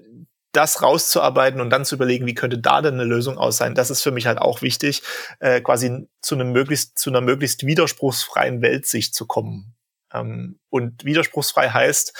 das 0.56 0.82
rauszuarbeiten 0.82 1.60
und 1.60 1.68
dann 1.70 1.84
zu 1.84 1.96
überlegen, 1.96 2.26
wie 2.26 2.34
könnte 2.34 2.58
da 2.58 2.80
denn 2.80 2.94
eine 2.94 3.04
Lösung 3.04 3.36
aus 3.36 3.58
sein, 3.58 3.74
das 3.74 3.90
ist 3.90 4.02
für 4.02 4.10
mich 4.10 4.26
halt 4.26 4.38
auch 4.38 4.62
wichtig, 4.62 5.02
äh, 5.38 5.60
quasi 5.60 6.08
zu 6.22 6.34
einem 6.34 6.52
möglichst, 6.52 6.98
zu 6.98 7.10
einer 7.10 7.20
möglichst 7.20 7.66
widerspruchsfreien 7.66 8.62
Weltsicht 8.62 9.14
zu 9.14 9.26
kommen. 9.26 9.74
Ähm, 10.12 10.58
und 10.70 11.04
widerspruchsfrei 11.04 11.68
heißt, 11.68 12.14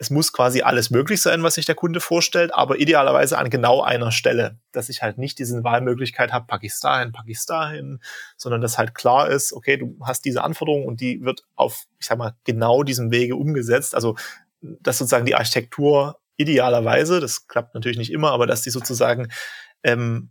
es 0.00 0.08
muss 0.08 0.32
quasi 0.32 0.62
alles 0.62 0.88
möglich 0.88 1.20
sein, 1.20 1.42
was 1.42 1.56
sich 1.56 1.66
der 1.66 1.74
Kunde 1.74 2.00
vorstellt, 2.00 2.54
aber 2.54 2.80
idealerweise 2.80 3.36
an 3.36 3.50
genau 3.50 3.82
einer 3.82 4.12
Stelle, 4.12 4.58
dass 4.72 4.88
ich 4.88 5.02
halt 5.02 5.18
nicht 5.18 5.38
diese 5.38 5.62
Wahlmöglichkeit 5.62 6.32
habe, 6.32 6.46
pack 6.46 6.64
ich 6.64 6.72
es 6.72 6.80
dahin, 6.80 7.12
pack 7.12 7.26
ich 7.26 7.36
es 7.36 7.44
dahin, 7.44 8.00
sondern 8.38 8.62
dass 8.62 8.78
halt 8.78 8.94
klar 8.94 9.28
ist, 9.28 9.52
okay, 9.52 9.76
du 9.76 9.98
hast 10.02 10.24
diese 10.24 10.42
Anforderung 10.42 10.86
und 10.86 11.02
die 11.02 11.22
wird 11.22 11.44
auf, 11.54 11.84
ich 11.98 12.06
sag 12.06 12.16
mal, 12.16 12.34
genau 12.44 12.82
diesem 12.82 13.10
Wege 13.10 13.36
umgesetzt. 13.36 13.94
Also, 13.94 14.16
dass 14.62 14.96
sozusagen 14.96 15.26
die 15.26 15.34
Architektur 15.34 16.18
idealerweise, 16.38 17.20
das 17.20 17.46
klappt 17.46 17.74
natürlich 17.74 17.98
nicht 17.98 18.10
immer, 18.10 18.30
aber 18.30 18.46
dass 18.46 18.62
die 18.62 18.70
sozusagen 18.70 19.28
ähm, 19.82 20.30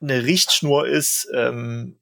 eine 0.00 0.24
Richtschnur 0.24 0.86
ist, 0.86 1.28
ähm, 1.34 1.98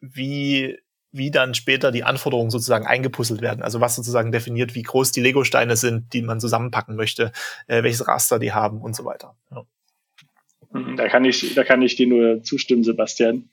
wie, 0.00 0.78
wie 1.12 1.30
dann 1.30 1.54
später 1.54 1.90
die 1.90 2.04
Anforderungen 2.04 2.50
sozusagen 2.50 2.86
eingepuzzelt 2.86 3.42
werden. 3.42 3.62
Also 3.62 3.80
was 3.80 3.96
sozusagen 3.96 4.32
definiert, 4.32 4.74
wie 4.74 4.82
groß 4.82 5.12
die 5.12 5.20
Lego-Steine 5.20 5.76
sind, 5.76 6.12
die 6.12 6.22
man 6.22 6.40
zusammenpacken 6.40 6.96
möchte, 6.96 7.32
äh, 7.66 7.82
welches 7.82 8.06
Raster 8.06 8.38
die 8.38 8.52
haben 8.52 8.80
und 8.80 8.94
so 8.94 9.04
weiter. 9.04 9.36
Ja. 9.50 9.64
Mhm, 10.72 10.96
da 10.96 11.08
kann 11.08 11.24
ich, 11.24 11.54
da 11.54 11.64
kann 11.64 11.82
ich 11.82 11.96
dir 11.96 12.06
nur 12.06 12.42
zustimmen, 12.42 12.84
Sebastian. 12.84 13.50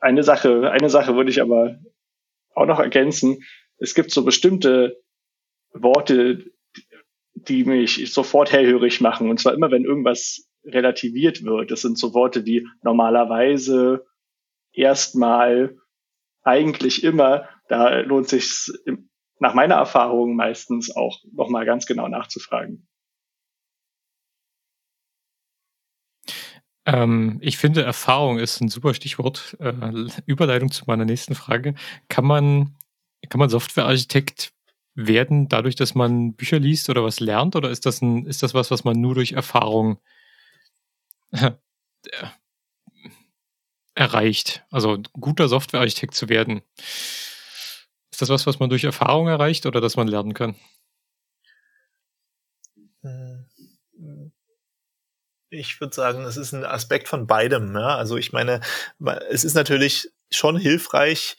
Eine 0.00 0.22
Sache, 0.22 0.70
eine 0.70 0.90
Sache 0.90 1.16
würde 1.16 1.30
ich 1.30 1.40
aber 1.42 1.78
auch 2.54 2.66
noch 2.66 2.80
ergänzen. 2.80 3.42
Es 3.78 3.94
gibt 3.94 4.10
so 4.10 4.24
bestimmte 4.24 5.02
Worte, 5.72 6.44
die 7.34 7.64
mich 7.64 8.10
sofort 8.12 8.52
hellhörig 8.52 9.00
machen. 9.00 9.28
Und 9.28 9.38
zwar 9.38 9.54
immer, 9.54 9.70
wenn 9.70 9.84
irgendwas 9.84 10.48
relativiert 10.64 11.44
wird. 11.44 11.70
Das 11.70 11.82
sind 11.82 11.98
so 11.98 12.14
Worte, 12.14 12.42
die 12.42 12.66
normalerweise 12.82 14.06
erstmal 14.72 15.76
eigentlich 16.46 17.02
immer, 17.02 17.48
da 17.68 18.00
lohnt 18.00 18.28
sich 18.28 18.70
nach 19.38 19.54
meiner 19.54 19.74
Erfahrung 19.74 20.36
meistens 20.36 20.94
auch 20.94 21.18
nochmal 21.32 21.66
ganz 21.66 21.86
genau 21.86 22.08
nachzufragen. 22.08 22.88
Ähm, 26.86 27.38
ich 27.42 27.58
finde, 27.58 27.82
Erfahrung 27.82 28.38
ist 28.38 28.60
ein 28.60 28.68
super 28.68 28.94
Stichwort. 28.94 29.56
Äh, 29.58 30.06
Überleitung 30.26 30.70
zu 30.70 30.84
meiner 30.86 31.04
nächsten 31.04 31.34
Frage. 31.34 31.74
Kann 32.08 32.24
man, 32.24 32.76
kann 33.28 33.40
man 33.40 33.48
Softwarearchitekt 33.50 34.52
werden, 34.94 35.48
dadurch, 35.48 35.74
dass 35.74 35.94
man 35.94 36.34
Bücher 36.34 36.60
liest 36.60 36.88
oder 36.88 37.02
was 37.02 37.20
lernt? 37.20 37.56
Oder 37.56 37.70
ist 37.70 37.86
das, 37.86 38.00
ein, 38.00 38.24
ist 38.24 38.42
das 38.42 38.54
was, 38.54 38.70
was 38.70 38.84
man 38.84 39.00
nur 39.00 39.14
durch 39.14 39.32
Erfahrung 39.32 39.98
äh, 41.32 41.50
erreicht? 43.96 44.64
Also 44.70 44.98
guter 45.12 45.48
Softwarearchitekt 45.48 46.14
zu 46.14 46.28
werden. 46.28 46.62
Ist 48.12 48.22
das 48.22 48.28
was, 48.28 48.46
was 48.46 48.60
man 48.60 48.70
durch 48.70 48.84
Erfahrung 48.84 49.26
erreicht 49.26 49.66
oder 49.66 49.80
dass 49.80 49.96
man 49.96 50.06
lernen 50.06 50.34
kann? 50.34 50.54
Hm 53.02 53.46
ich 55.50 55.80
würde 55.80 55.94
sagen, 55.94 56.24
es 56.24 56.36
ist 56.36 56.52
ein 56.52 56.64
Aspekt 56.64 57.08
von 57.08 57.26
beidem. 57.26 57.74
Ja? 57.74 57.96
Also 57.96 58.16
ich 58.16 58.32
meine, 58.32 58.60
es 59.30 59.44
ist 59.44 59.54
natürlich 59.54 60.10
schon 60.30 60.56
hilfreich, 60.56 61.36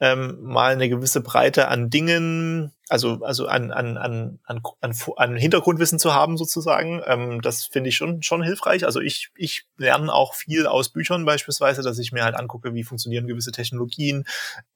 ähm, 0.00 0.38
mal 0.42 0.72
eine 0.72 0.88
gewisse 0.88 1.20
Breite 1.20 1.68
an 1.68 1.90
Dingen, 1.90 2.72
also, 2.88 3.20
also 3.22 3.46
an, 3.46 3.70
an, 3.70 3.96
an, 3.96 4.38
an, 4.44 4.62
an, 4.80 4.94
an 5.16 5.36
Hintergrundwissen 5.36 5.98
zu 5.98 6.14
haben 6.14 6.36
sozusagen. 6.36 7.02
Ähm, 7.06 7.42
das 7.42 7.64
finde 7.64 7.90
ich 7.90 7.96
schon, 7.96 8.22
schon 8.22 8.42
hilfreich. 8.42 8.84
Also 8.84 9.00
ich, 9.00 9.30
ich 9.36 9.66
lerne 9.76 10.12
auch 10.12 10.34
viel 10.34 10.66
aus 10.66 10.88
Büchern 10.90 11.24
beispielsweise, 11.24 11.82
dass 11.82 11.98
ich 11.98 12.12
mir 12.12 12.24
halt 12.24 12.34
angucke, 12.34 12.74
wie 12.74 12.84
funktionieren 12.84 13.26
gewisse 13.26 13.52
Technologien, 13.52 14.24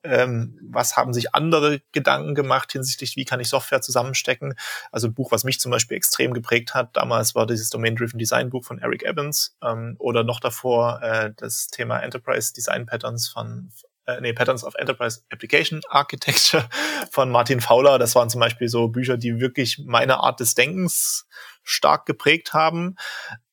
ähm, 0.02 0.58
was 0.70 0.96
haben 0.96 1.14
sich 1.14 1.34
andere 1.34 1.80
Gedanken 1.92 2.34
gemacht 2.34 2.72
hinsichtlich, 2.72 3.16
wie 3.16 3.24
kann 3.24 3.40
ich 3.40 3.48
Software 3.48 3.80
zusammenstecken. 3.80 4.54
Also 4.90 5.08
ein 5.08 5.14
Buch, 5.14 5.32
was 5.32 5.44
mich 5.44 5.58
zum 5.60 5.70
Beispiel 5.70 5.96
extrem 5.96 6.34
geprägt 6.34 6.74
hat, 6.74 6.96
damals 6.96 7.34
war 7.34 7.46
dieses 7.46 7.70
Domain-Driven 7.70 8.18
Design 8.18 8.50
Buch 8.50 8.64
von 8.64 8.78
Eric 8.78 9.04
Evans 9.04 9.56
ähm, 9.62 9.96
oder 9.98 10.24
noch 10.24 10.40
davor 10.40 11.00
äh, 11.02 11.32
das 11.36 11.68
Thema 11.68 12.00
Enterprise 12.00 12.52
Design 12.52 12.86
Patterns 12.86 13.28
von 13.28 13.70
äh, 14.06 14.20
nee, 14.20 14.32
Patterns 14.32 14.64
of 14.64 14.74
Enterprise 14.76 15.22
Application 15.30 15.80
Architecture 15.88 16.68
von 17.10 17.30
Martin 17.30 17.60
Fowler. 17.60 17.98
Das 17.98 18.14
waren 18.14 18.30
zum 18.30 18.40
Beispiel 18.40 18.68
so 18.68 18.88
Bücher, 18.88 19.16
die 19.16 19.40
wirklich 19.40 19.80
meine 19.84 20.18
Art 20.18 20.40
des 20.40 20.54
Denkens 20.54 21.26
stark 21.62 22.06
geprägt 22.06 22.54
haben. 22.54 22.96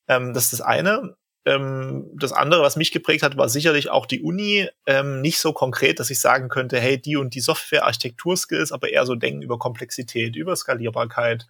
Ähm, 0.08 0.34
das 0.34 0.46
ist 0.46 0.54
das 0.54 0.62
eine. 0.62 1.16
Ähm, 1.46 2.10
das 2.16 2.34
andere, 2.34 2.62
was 2.62 2.76
mich 2.76 2.92
geprägt 2.92 3.24
hat, 3.24 3.38
war 3.38 3.50
sicherlich 3.50 3.90
auch 3.90 4.06
die 4.06 4.22
Uni. 4.22 4.68
Ähm, 4.86 5.22
nicht 5.22 5.40
so 5.40 5.54
konkret, 5.54 6.00
dass 6.00 6.10
ich 6.10 6.20
sagen 6.20 6.50
könnte, 6.50 6.80
hey, 6.80 7.00
die 7.00 7.16
und 7.16 7.36
die 7.36 7.42
Software-Architektur-Skills, 7.42 8.72
aber 8.72 8.90
eher 8.90 9.06
so 9.06 9.16
denken 9.16 9.42
über 9.42 9.60
Komplexität, 9.60 10.36
über 10.36 10.56
Skalierbarkeit. 10.56 11.48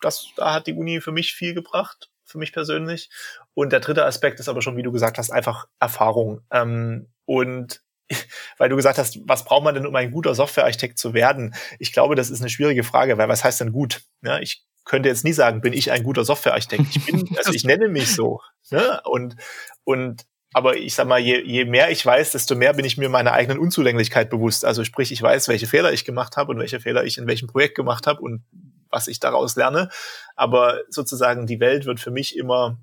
Das, 0.00 0.28
da 0.36 0.54
hat 0.54 0.66
die 0.66 0.74
Uni 0.74 1.00
für 1.00 1.12
mich 1.12 1.34
viel 1.34 1.54
gebracht 1.54 2.10
für 2.30 2.38
mich 2.38 2.52
persönlich. 2.52 3.10
Und 3.54 3.72
der 3.72 3.80
dritte 3.80 4.04
Aspekt 4.04 4.40
ist 4.40 4.48
aber 4.48 4.62
schon, 4.62 4.76
wie 4.76 4.82
du 4.82 4.92
gesagt 4.92 5.18
hast, 5.18 5.30
einfach 5.30 5.66
Erfahrung. 5.80 6.42
Ähm, 6.50 7.08
und 7.26 7.82
weil 8.58 8.68
du 8.68 8.76
gesagt 8.76 8.98
hast, 8.98 9.18
was 9.24 9.44
braucht 9.44 9.64
man 9.64 9.74
denn, 9.74 9.86
um 9.86 9.94
ein 9.94 10.10
guter 10.10 10.34
Softwarearchitekt 10.34 10.98
zu 10.98 11.14
werden? 11.14 11.54
Ich 11.78 11.92
glaube, 11.92 12.14
das 12.14 12.30
ist 12.30 12.40
eine 12.40 12.50
schwierige 12.50 12.84
Frage, 12.84 13.18
weil 13.18 13.28
was 13.28 13.44
heißt 13.44 13.60
denn 13.60 13.72
gut? 13.72 14.02
Ja, 14.22 14.38
ich 14.40 14.64
könnte 14.84 15.08
jetzt 15.08 15.24
nie 15.24 15.32
sagen, 15.32 15.60
bin 15.60 15.72
ich 15.72 15.92
ein 15.92 16.02
guter 16.02 16.24
Softwarearchitekt? 16.24 16.84
Ich 16.94 17.06
bin, 17.06 17.28
also 17.38 17.52
ich 17.52 17.64
nenne 17.64 17.88
mich 17.88 18.14
so. 18.14 18.40
Ne? 18.70 19.00
Und, 19.04 19.36
und 19.84 20.26
aber 20.52 20.76
ich 20.76 20.94
sag 20.94 21.06
mal, 21.06 21.20
je, 21.20 21.40
je 21.42 21.64
mehr 21.64 21.90
ich 21.90 22.04
weiß, 22.04 22.32
desto 22.32 22.56
mehr 22.56 22.72
bin 22.72 22.84
ich 22.84 22.98
mir 22.98 23.08
meiner 23.08 23.32
eigenen 23.32 23.58
Unzulänglichkeit 23.58 24.30
bewusst. 24.30 24.64
Also 24.64 24.82
sprich, 24.82 25.12
ich 25.12 25.22
weiß, 25.22 25.46
welche 25.48 25.68
Fehler 25.68 25.92
ich 25.92 26.04
gemacht 26.04 26.36
habe 26.36 26.50
und 26.50 26.58
welche 26.58 26.80
Fehler 26.80 27.04
ich 27.04 27.18
in 27.18 27.28
welchem 27.28 27.46
Projekt 27.46 27.76
gemacht 27.76 28.06
habe 28.06 28.20
und 28.20 28.44
was 28.90 29.06
ich 29.06 29.20
daraus 29.20 29.54
lerne. 29.54 29.90
Aber 30.34 30.80
sozusagen 30.88 31.46
die 31.46 31.60
Welt 31.60 31.84
wird 31.84 32.00
für 32.00 32.10
mich 32.10 32.36
immer 32.36 32.78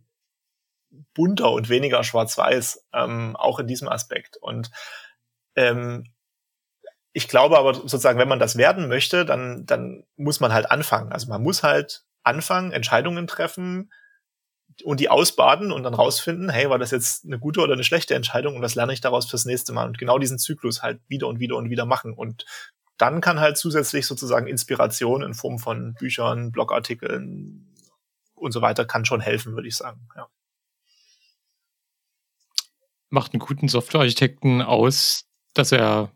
bunter 1.13 1.51
und 1.51 1.67
weniger 1.67 2.03
schwarz-weiß, 2.03 2.85
ähm, 2.93 3.35
auch 3.35 3.59
in 3.59 3.67
diesem 3.67 3.89
Aspekt. 3.89 4.37
Und 4.37 4.71
ähm, 5.57 6.05
ich 7.11 7.27
glaube 7.27 7.57
aber 7.57 7.73
sozusagen, 7.73 8.19
wenn 8.19 8.27
man 8.29 8.39
das 8.39 8.57
werden 8.57 8.87
möchte, 8.87 9.25
dann, 9.25 9.65
dann 9.65 10.03
muss 10.15 10.39
man 10.39 10.53
halt 10.53 10.69
anfangen. 10.69 11.11
Also 11.11 11.27
man 11.27 11.41
muss 11.41 11.63
halt 11.63 12.03
anfangen, 12.23 12.71
Entscheidungen 12.71 13.25
treffen 13.25 13.91
und 14.83 14.99
die 14.99 15.09
ausbaden 15.09 15.71
und 15.71 15.81
dann 15.81 15.95
rausfinden, 15.95 16.49
hey, 16.49 16.69
war 16.69 16.77
das 16.77 16.91
jetzt 16.91 17.25
eine 17.25 17.39
gute 17.39 17.61
oder 17.61 17.73
eine 17.73 17.83
schlechte 17.83 18.13
Entscheidung 18.13 18.55
und 18.55 18.61
was 18.61 18.75
lerne 18.75 18.93
ich 18.93 19.01
daraus 19.01 19.27
fürs 19.27 19.45
nächste 19.45 19.73
Mal? 19.73 19.87
Und 19.87 19.97
genau 19.97 20.19
diesen 20.19 20.37
Zyklus 20.37 20.83
halt 20.83 21.01
wieder 21.07 21.27
und 21.27 21.39
wieder 21.39 21.55
und 21.55 21.71
wieder 21.71 21.85
machen. 21.85 22.13
Und 22.13 22.45
dann 22.97 23.21
kann 23.21 23.39
halt 23.39 23.57
zusätzlich 23.57 24.05
sozusagen 24.05 24.47
Inspiration 24.47 25.23
in 25.23 25.33
Form 25.33 25.57
von 25.57 25.95
Büchern, 25.95 26.51
Blogartikeln 26.51 27.73
und 28.35 28.51
so 28.51 28.61
weiter 28.61 28.85
kann 28.85 29.05
schon 29.05 29.21
helfen, 29.21 29.55
würde 29.55 29.67
ich 29.67 29.75
sagen. 29.75 30.07
Ja. 30.15 30.27
Macht 33.09 33.33
einen 33.33 33.39
guten 33.39 33.67
Softwarearchitekten 33.67 34.61
aus, 34.61 35.26
dass 35.57 35.71
er 35.71 36.11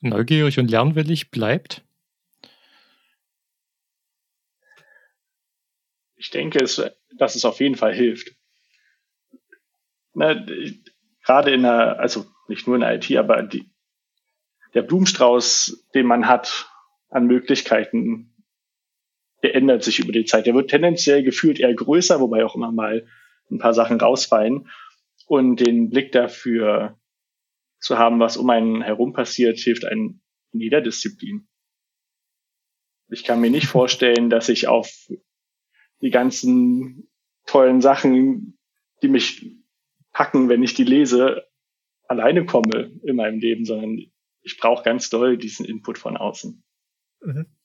neugierig 0.00 0.58
und 0.58 0.70
lernwillig 0.70 1.30
bleibt? 1.30 1.82
Ich 6.16 6.30
denke, 6.30 6.62
es, 6.62 6.82
dass 7.18 7.34
es 7.34 7.44
auf 7.44 7.60
jeden 7.60 7.76
Fall 7.76 7.94
hilft. 7.94 8.34
Na, 10.14 10.34
gerade 11.24 11.52
in 11.52 11.62
der, 11.62 11.98
also 11.98 12.26
nicht 12.48 12.66
nur 12.66 12.76
in 12.76 12.80
der 12.80 12.94
IT, 12.94 13.14
aber 13.16 13.42
die, 13.42 13.70
der 14.74 14.82
Blumenstrauß, 14.82 15.88
den 15.94 16.06
man 16.06 16.26
hat 16.26 16.70
an 17.10 17.26
Möglichkeiten, 17.26 18.34
der 19.42 19.54
ändert 19.54 19.84
sich 19.84 19.98
über 19.98 20.12
die 20.12 20.24
Zeit. 20.24 20.46
Der 20.46 20.54
wird 20.54 20.70
tendenziell 20.70 21.22
gefühlt 21.22 21.60
eher 21.60 21.74
größer, 21.74 22.20
wobei 22.20 22.44
auch 22.44 22.56
immer 22.56 22.72
mal 22.72 23.06
ein 23.50 23.58
paar 23.58 23.74
Sachen 23.74 24.00
rausfallen. 24.00 24.68
Und 25.26 25.56
den 25.56 25.90
Blick 25.90 26.12
dafür 26.12 26.98
zu 27.86 27.98
haben, 27.98 28.18
was 28.18 28.36
um 28.36 28.50
einen 28.50 28.82
herum 28.82 29.12
passiert, 29.12 29.58
hilft 29.58 29.84
einem 29.84 30.20
in 30.52 30.60
jeder 30.60 30.80
Disziplin. 30.80 31.48
Ich 33.08 33.22
kann 33.22 33.40
mir 33.40 33.50
nicht 33.50 33.68
vorstellen, 33.68 34.28
dass 34.28 34.48
ich 34.48 34.66
auf 34.66 35.08
die 36.02 36.10
ganzen 36.10 37.08
tollen 37.46 37.80
Sachen, 37.80 38.58
die 39.02 39.08
mich 39.08 39.54
packen, 40.12 40.48
wenn 40.48 40.64
ich 40.64 40.74
die 40.74 40.84
lese, 40.84 41.46
alleine 42.08 42.44
komme 42.44 42.92
in 43.04 43.16
meinem 43.16 43.38
Leben, 43.38 43.64
sondern 43.64 43.98
ich 44.42 44.58
brauche 44.58 44.82
ganz 44.82 45.08
doll 45.08 45.38
diesen 45.38 45.64
Input 45.64 45.98
von 45.98 46.16
außen. 46.16 46.64
Mhm 47.20 47.55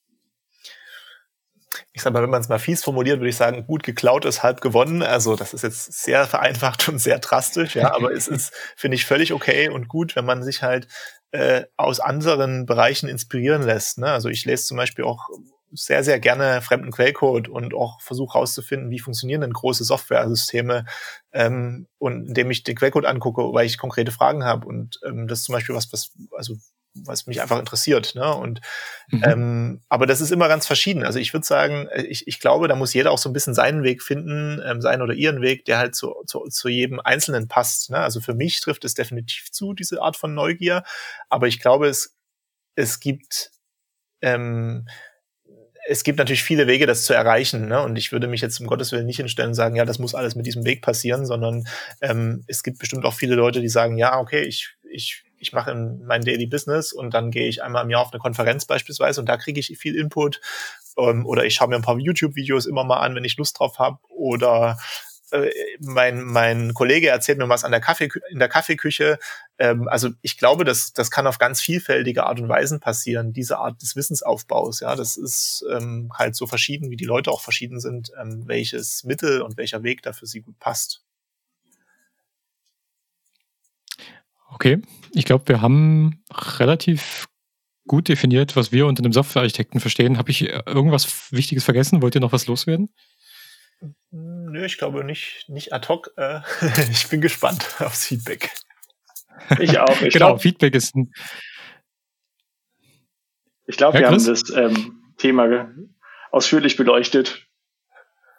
ich 1.94 2.02
sag 2.02 2.12
mal, 2.12 2.22
wenn 2.22 2.30
man 2.30 2.40
es 2.40 2.48
mal 2.48 2.58
fies 2.58 2.82
formuliert, 2.82 3.20
würde 3.20 3.28
ich 3.28 3.36
sagen, 3.36 3.66
gut 3.66 3.82
geklaut 3.82 4.24
ist 4.24 4.42
halb 4.42 4.60
gewonnen. 4.60 5.02
Also 5.02 5.36
das 5.36 5.52
ist 5.52 5.62
jetzt 5.62 5.92
sehr 5.92 6.26
vereinfacht 6.26 6.88
und 6.88 6.98
sehr 6.98 7.18
drastisch, 7.18 7.76
ja, 7.76 7.94
aber 7.94 8.12
es 8.12 8.28
ist, 8.28 8.52
finde 8.76 8.94
ich, 8.94 9.04
völlig 9.04 9.32
okay 9.32 9.68
und 9.68 9.88
gut, 9.88 10.16
wenn 10.16 10.24
man 10.24 10.42
sich 10.42 10.62
halt 10.62 10.88
äh, 11.32 11.64
aus 11.76 12.00
anderen 12.00 12.66
Bereichen 12.66 13.08
inspirieren 13.08 13.62
lässt. 13.62 13.98
Ne? 13.98 14.10
Also 14.10 14.28
ich 14.28 14.44
lese 14.44 14.64
zum 14.64 14.76
Beispiel 14.76 15.04
auch 15.04 15.28
sehr, 15.74 16.04
sehr 16.04 16.20
gerne 16.20 16.60
fremden 16.60 16.90
Quellcode 16.90 17.48
und 17.48 17.74
auch 17.74 18.00
versuche 18.02 18.34
herauszufinden, 18.34 18.90
wie 18.90 18.98
funktionieren 18.98 19.40
denn 19.40 19.52
große 19.52 19.84
Software-Systeme 19.84 20.84
ähm, 21.32 21.88
und 21.98 22.28
indem 22.28 22.50
ich 22.50 22.62
den 22.62 22.76
Quellcode 22.76 23.06
angucke, 23.06 23.42
weil 23.54 23.66
ich 23.66 23.78
konkrete 23.78 24.12
Fragen 24.12 24.44
habe. 24.44 24.66
Und 24.66 25.00
ähm, 25.06 25.28
das 25.28 25.40
ist 25.40 25.44
zum 25.46 25.54
Beispiel 25.54 25.74
was, 25.74 25.90
was, 25.92 26.12
also 26.36 26.56
was 26.94 27.26
mich 27.26 27.40
einfach 27.40 27.58
interessiert. 27.58 28.14
Ne? 28.14 28.34
Und 28.34 28.60
mhm. 29.08 29.22
ähm, 29.24 29.82
aber 29.88 30.06
das 30.06 30.20
ist 30.20 30.30
immer 30.30 30.48
ganz 30.48 30.66
verschieden. 30.66 31.04
Also 31.04 31.18
ich 31.18 31.32
würde 31.32 31.46
sagen, 31.46 31.88
äh, 31.88 32.02
ich, 32.02 32.26
ich 32.26 32.40
glaube, 32.40 32.68
da 32.68 32.76
muss 32.76 32.94
jeder 32.94 33.10
auch 33.10 33.18
so 33.18 33.28
ein 33.28 33.32
bisschen 33.32 33.54
seinen 33.54 33.82
Weg 33.82 34.02
finden, 34.02 34.60
ähm, 34.64 34.80
seinen 34.80 35.02
oder 35.02 35.14
ihren 35.14 35.40
Weg, 35.40 35.64
der 35.64 35.78
halt 35.78 35.94
zu, 35.94 36.14
zu, 36.26 36.44
zu 36.48 36.68
jedem 36.68 37.00
Einzelnen 37.00 37.48
passt. 37.48 37.90
Ne? 37.90 37.98
Also 37.98 38.20
für 38.20 38.34
mich 38.34 38.60
trifft 38.60 38.84
es 38.84 38.94
definitiv 38.94 39.50
zu, 39.50 39.72
diese 39.72 40.02
Art 40.02 40.16
von 40.16 40.34
Neugier. 40.34 40.82
Aber 41.28 41.46
ich 41.46 41.60
glaube, 41.60 41.88
es, 41.88 42.16
es 42.74 43.00
gibt 43.00 43.50
ähm, 44.20 44.86
es 45.88 46.04
gibt 46.04 46.18
natürlich 46.18 46.42
viele 46.42 46.66
Wege, 46.66 46.86
das 46.86 47.04
zu 47.04 47.14
erreichen. 47.14 47.68
Ne? 47.68 47.82
Und 47.82 47.96
ich 47.96 48.12
würde 48.12 48.28
mich 48.28 48.40
jetzt 48.40 48.60
um 48.60 48.66
Gottes 48.66 48.92
Willen 48.92 49.06
nicht 49.06 49.16
hinstellen 49.16 49.50
und 49.50 49.54
sagen, 49.54 49.76
ja, 49.76 49.84
das 49.84 49.98
muss 49.98 50.14
alles 50.14 50.34
mit 50.34 50.46
diesem 50.46 50.64
Weg 50.64 50.82
passieren, 50.82 51.26
sondern 51.26 51.66
ähm, 52.00 52.44
es 52.46 52.62
gibt 52.62 52.78
bestimmt 52.78 53.04
auch 53.04 53.14
viele 53.14 53.34
Leute, 53.34 53.60
die 53.60 53.68
sagen, 53.68 53.96
ja, 53.96 54.18
okay, 54.18 54.42
ich, 54.42 54.76
ich 54.90 55.24
ich 55.42 55.52
mache 55.52 55.74
mein 55.74 56.22
Daily 56.22 56.46
Business 56.46 56.92
und 56.92 57.12
dann 57.14 57.32
gehe 57.32 57.48
ich 57.48 57.64
einmal 57.64 57.82
im 57.82 57.90
Jahr 57.90 58.02
auf 58.02 58.12
eine 58.12 58.20
Konferenz 58.20 58.64
beispielsweise 58.64 59.20
und 59.20 59.28
da 59.28 59.36
kriege 59.36 59.58
ich 59.58 59.76
viel 59.76 59.96
Input. 59.96 60.40
Ähm, 60.96 61.26
oder 61.26 61.44
ich 61.44 61.54
schaue 61.54 61.68
mir 61.68 61.74
ein 61.74 61.82
paar 61.82 61.98
YouTube-Videos 61.98 62.66
immer 62.66 62.84
mal 62.84 63.00
an, 63.00 63.16
wenn 63.16 63.24
ich 63.24 63.36
Lust 63.36 63.58
drauf 63.58 63.80
habe. 63.80 63.98
Oder 64.08 64.78
äh, 65.32 65.50
mein, 65.80 66.22
mein 66.22 66.74
Kollege 66.74 67.08
erzählt 67.08 67.38
mir 67.38 67.48
was 67.48 67.64
an 67.64 67.70
der 67.72 67.80
Kaffee, 67.80 68.10
in 68.30 68.38
der 68.38 68.48
Kaffeeküche. 68.48 69.18
Ähm, 69.58 69.88
also 69.88 70.10
ich 70.20 70.38
glaube, 70.38 70.64
das, 70.64 70.92
das 70.92 71.10
kann 71.10 71.26
auf 71.26 71.38
ganz 71.38 71.60
vielfältige 71.60 72.24
Art 72.24 72.40
und 72.40 72.48
Weisen 72.48 72.80
passieren, 72.80 73.32
diese 73.32 73.58
Art 73.58 73.80
des 73.82 73.96
Wissensaufbaus. 73.96 74.80
Ja, 74.80 74.94
das 74.94 75.16
ist 75.16 75.64
ähm, 75.70 76.12
halt 76.14 76.36
so 76.36 76.46
verschieden, 76.46 76.90
wie 76.90 76.96
die 76.96 77.04
Leute 77.04 77.30
auch 77.30 77.40
verschieden 77.40 77.80
sind, 77.80 78.12
ähm, 78.20 78.44
welches 78.46 79.04
Mittel 79.04 79.42
und 79.42 79.56
welcher 79.56 79.82
Weg 79.82 80.02
da 80.02 80.12
für 80.12 80.26
sie 80.26 80.40
gut 80.40 80.58
passt. 80.58 81.02
Okay, 84.50 84.82
ich 85.14 85.24
glaube, 85.24 85.48
wir 85.48 85.62
haben 85.62 86.22
relativ 86.58 87.26
gut 87.88 88.08
definiert, 88.08 88.54
was 88.54 88.70
wir 88.70 88.86
unter 88.86 89.02
einem 89.02 89.12
Softwarearchitekten 89.12 89.80
verstehen. 89.80 90.18
Habe 90.18 90.30
ich 90.30 90.42
irgendwas 90.42 91.32
Wichtiges 91.32 91.64
vergessen? 91.64 92.02
Wollt 92.02 92.14
ihr 92.14 92.20
noch 92.20 92.32
was 92.32 92.46
loswerden? 92.46 92.90
Nö, 94.52 94.66
ich 94.66 94.76
glaube 94.76 95.02
nicht, 95.02 95.48
nicht 95.48 95.72
ad 95.72 95.88
hoc. 95.88 96.12
Äh, 96.18 96.40
ich 96.90 97.08
bin 97.08 97.22
gespannt 97.22 97.66
aufs 97.78 98.06
Feedback. 98.06 98.50
Ich 99.58 99.78
auch. 99.78 100.02
Ich 100.02 100.12
genau, 100.12 100.28
glaub, 100.28 100.42
Feedback 100.42 100.74
ist 100.74 100.94
ein. 100.94 101.10
Ich 103.66 103.78
glaube, 103.78 103.96
Ja, 103.96 104.00
wir 104.02 104.08
haben 104.08 104.24
das 104.24 104.42
ähm, 104.54 105.02
Thema 105.16 105.72
ausführlich 106.30 106.76
beleuchtet. 106.76 107.46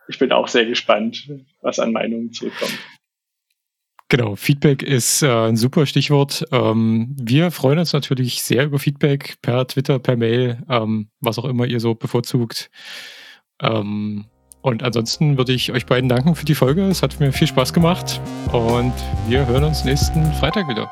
Ich 0.08 0.20
bin 0.20 0.32
auch 0.32 0.48
sehr 0.48 0.66
gespannt, 0.66 1.28
was 1.62 1.80
an 1.80 1.92
Meinungen 1.92 2.32
zurückkommt. 2.32 2.78
Genau, 4.10 4.36
Feedback 4.36 4.84
ist 4.84 5.24
äh, 5.24 5.48
ein 5.48 5.58
super 5.58 5.88
Stichwort. 5.88 6.46
Ähm, 6.52 7.16
wir 7.20 7.50
freuen 7.50 7.80
uns 7.80 7.94
natürlich 7.94 8.44
sehr 8.44 8.66
über 8.66 8.78
Feedback 8.78 9.42
per 9.42 9.66
Twitter, 9.66 9.98
per 9.98 10.16
Mail, 10.16 10.62
ähm, 10.70 11.10
was 11.22 11.40
auch 11.40 11.46
immer 11.46 11.66
ihr 11.66 11.80
so 11.80 11.96
bevorzugt. 11.96 12.70
Ähm, 13.60 14.26
und 14.64 14.82
ansonsten 14.82 15.38
würde 15.38 15.54
ich 15.54 15.72
euch 15.72 15.86
beiden 15.86 16.10
danken 16.10 16.36
für 16.36 16.46
die 16.46 16.56
Folge. 16.56 16.84
Es 16.88 17.04
hat 17.04 17.20
mir 17.20 17.32
viel 17.32 17.48
Spaß 17.48 17.74
gemacht 17.74 18.20
und 18.52 18.94
wir 19.28 19.46
hören 19.46 19.66
uns 19.66 19.84
nächsten 19.84 20.26
Freitag 20.34 20.68
wieder. 20.68 20.90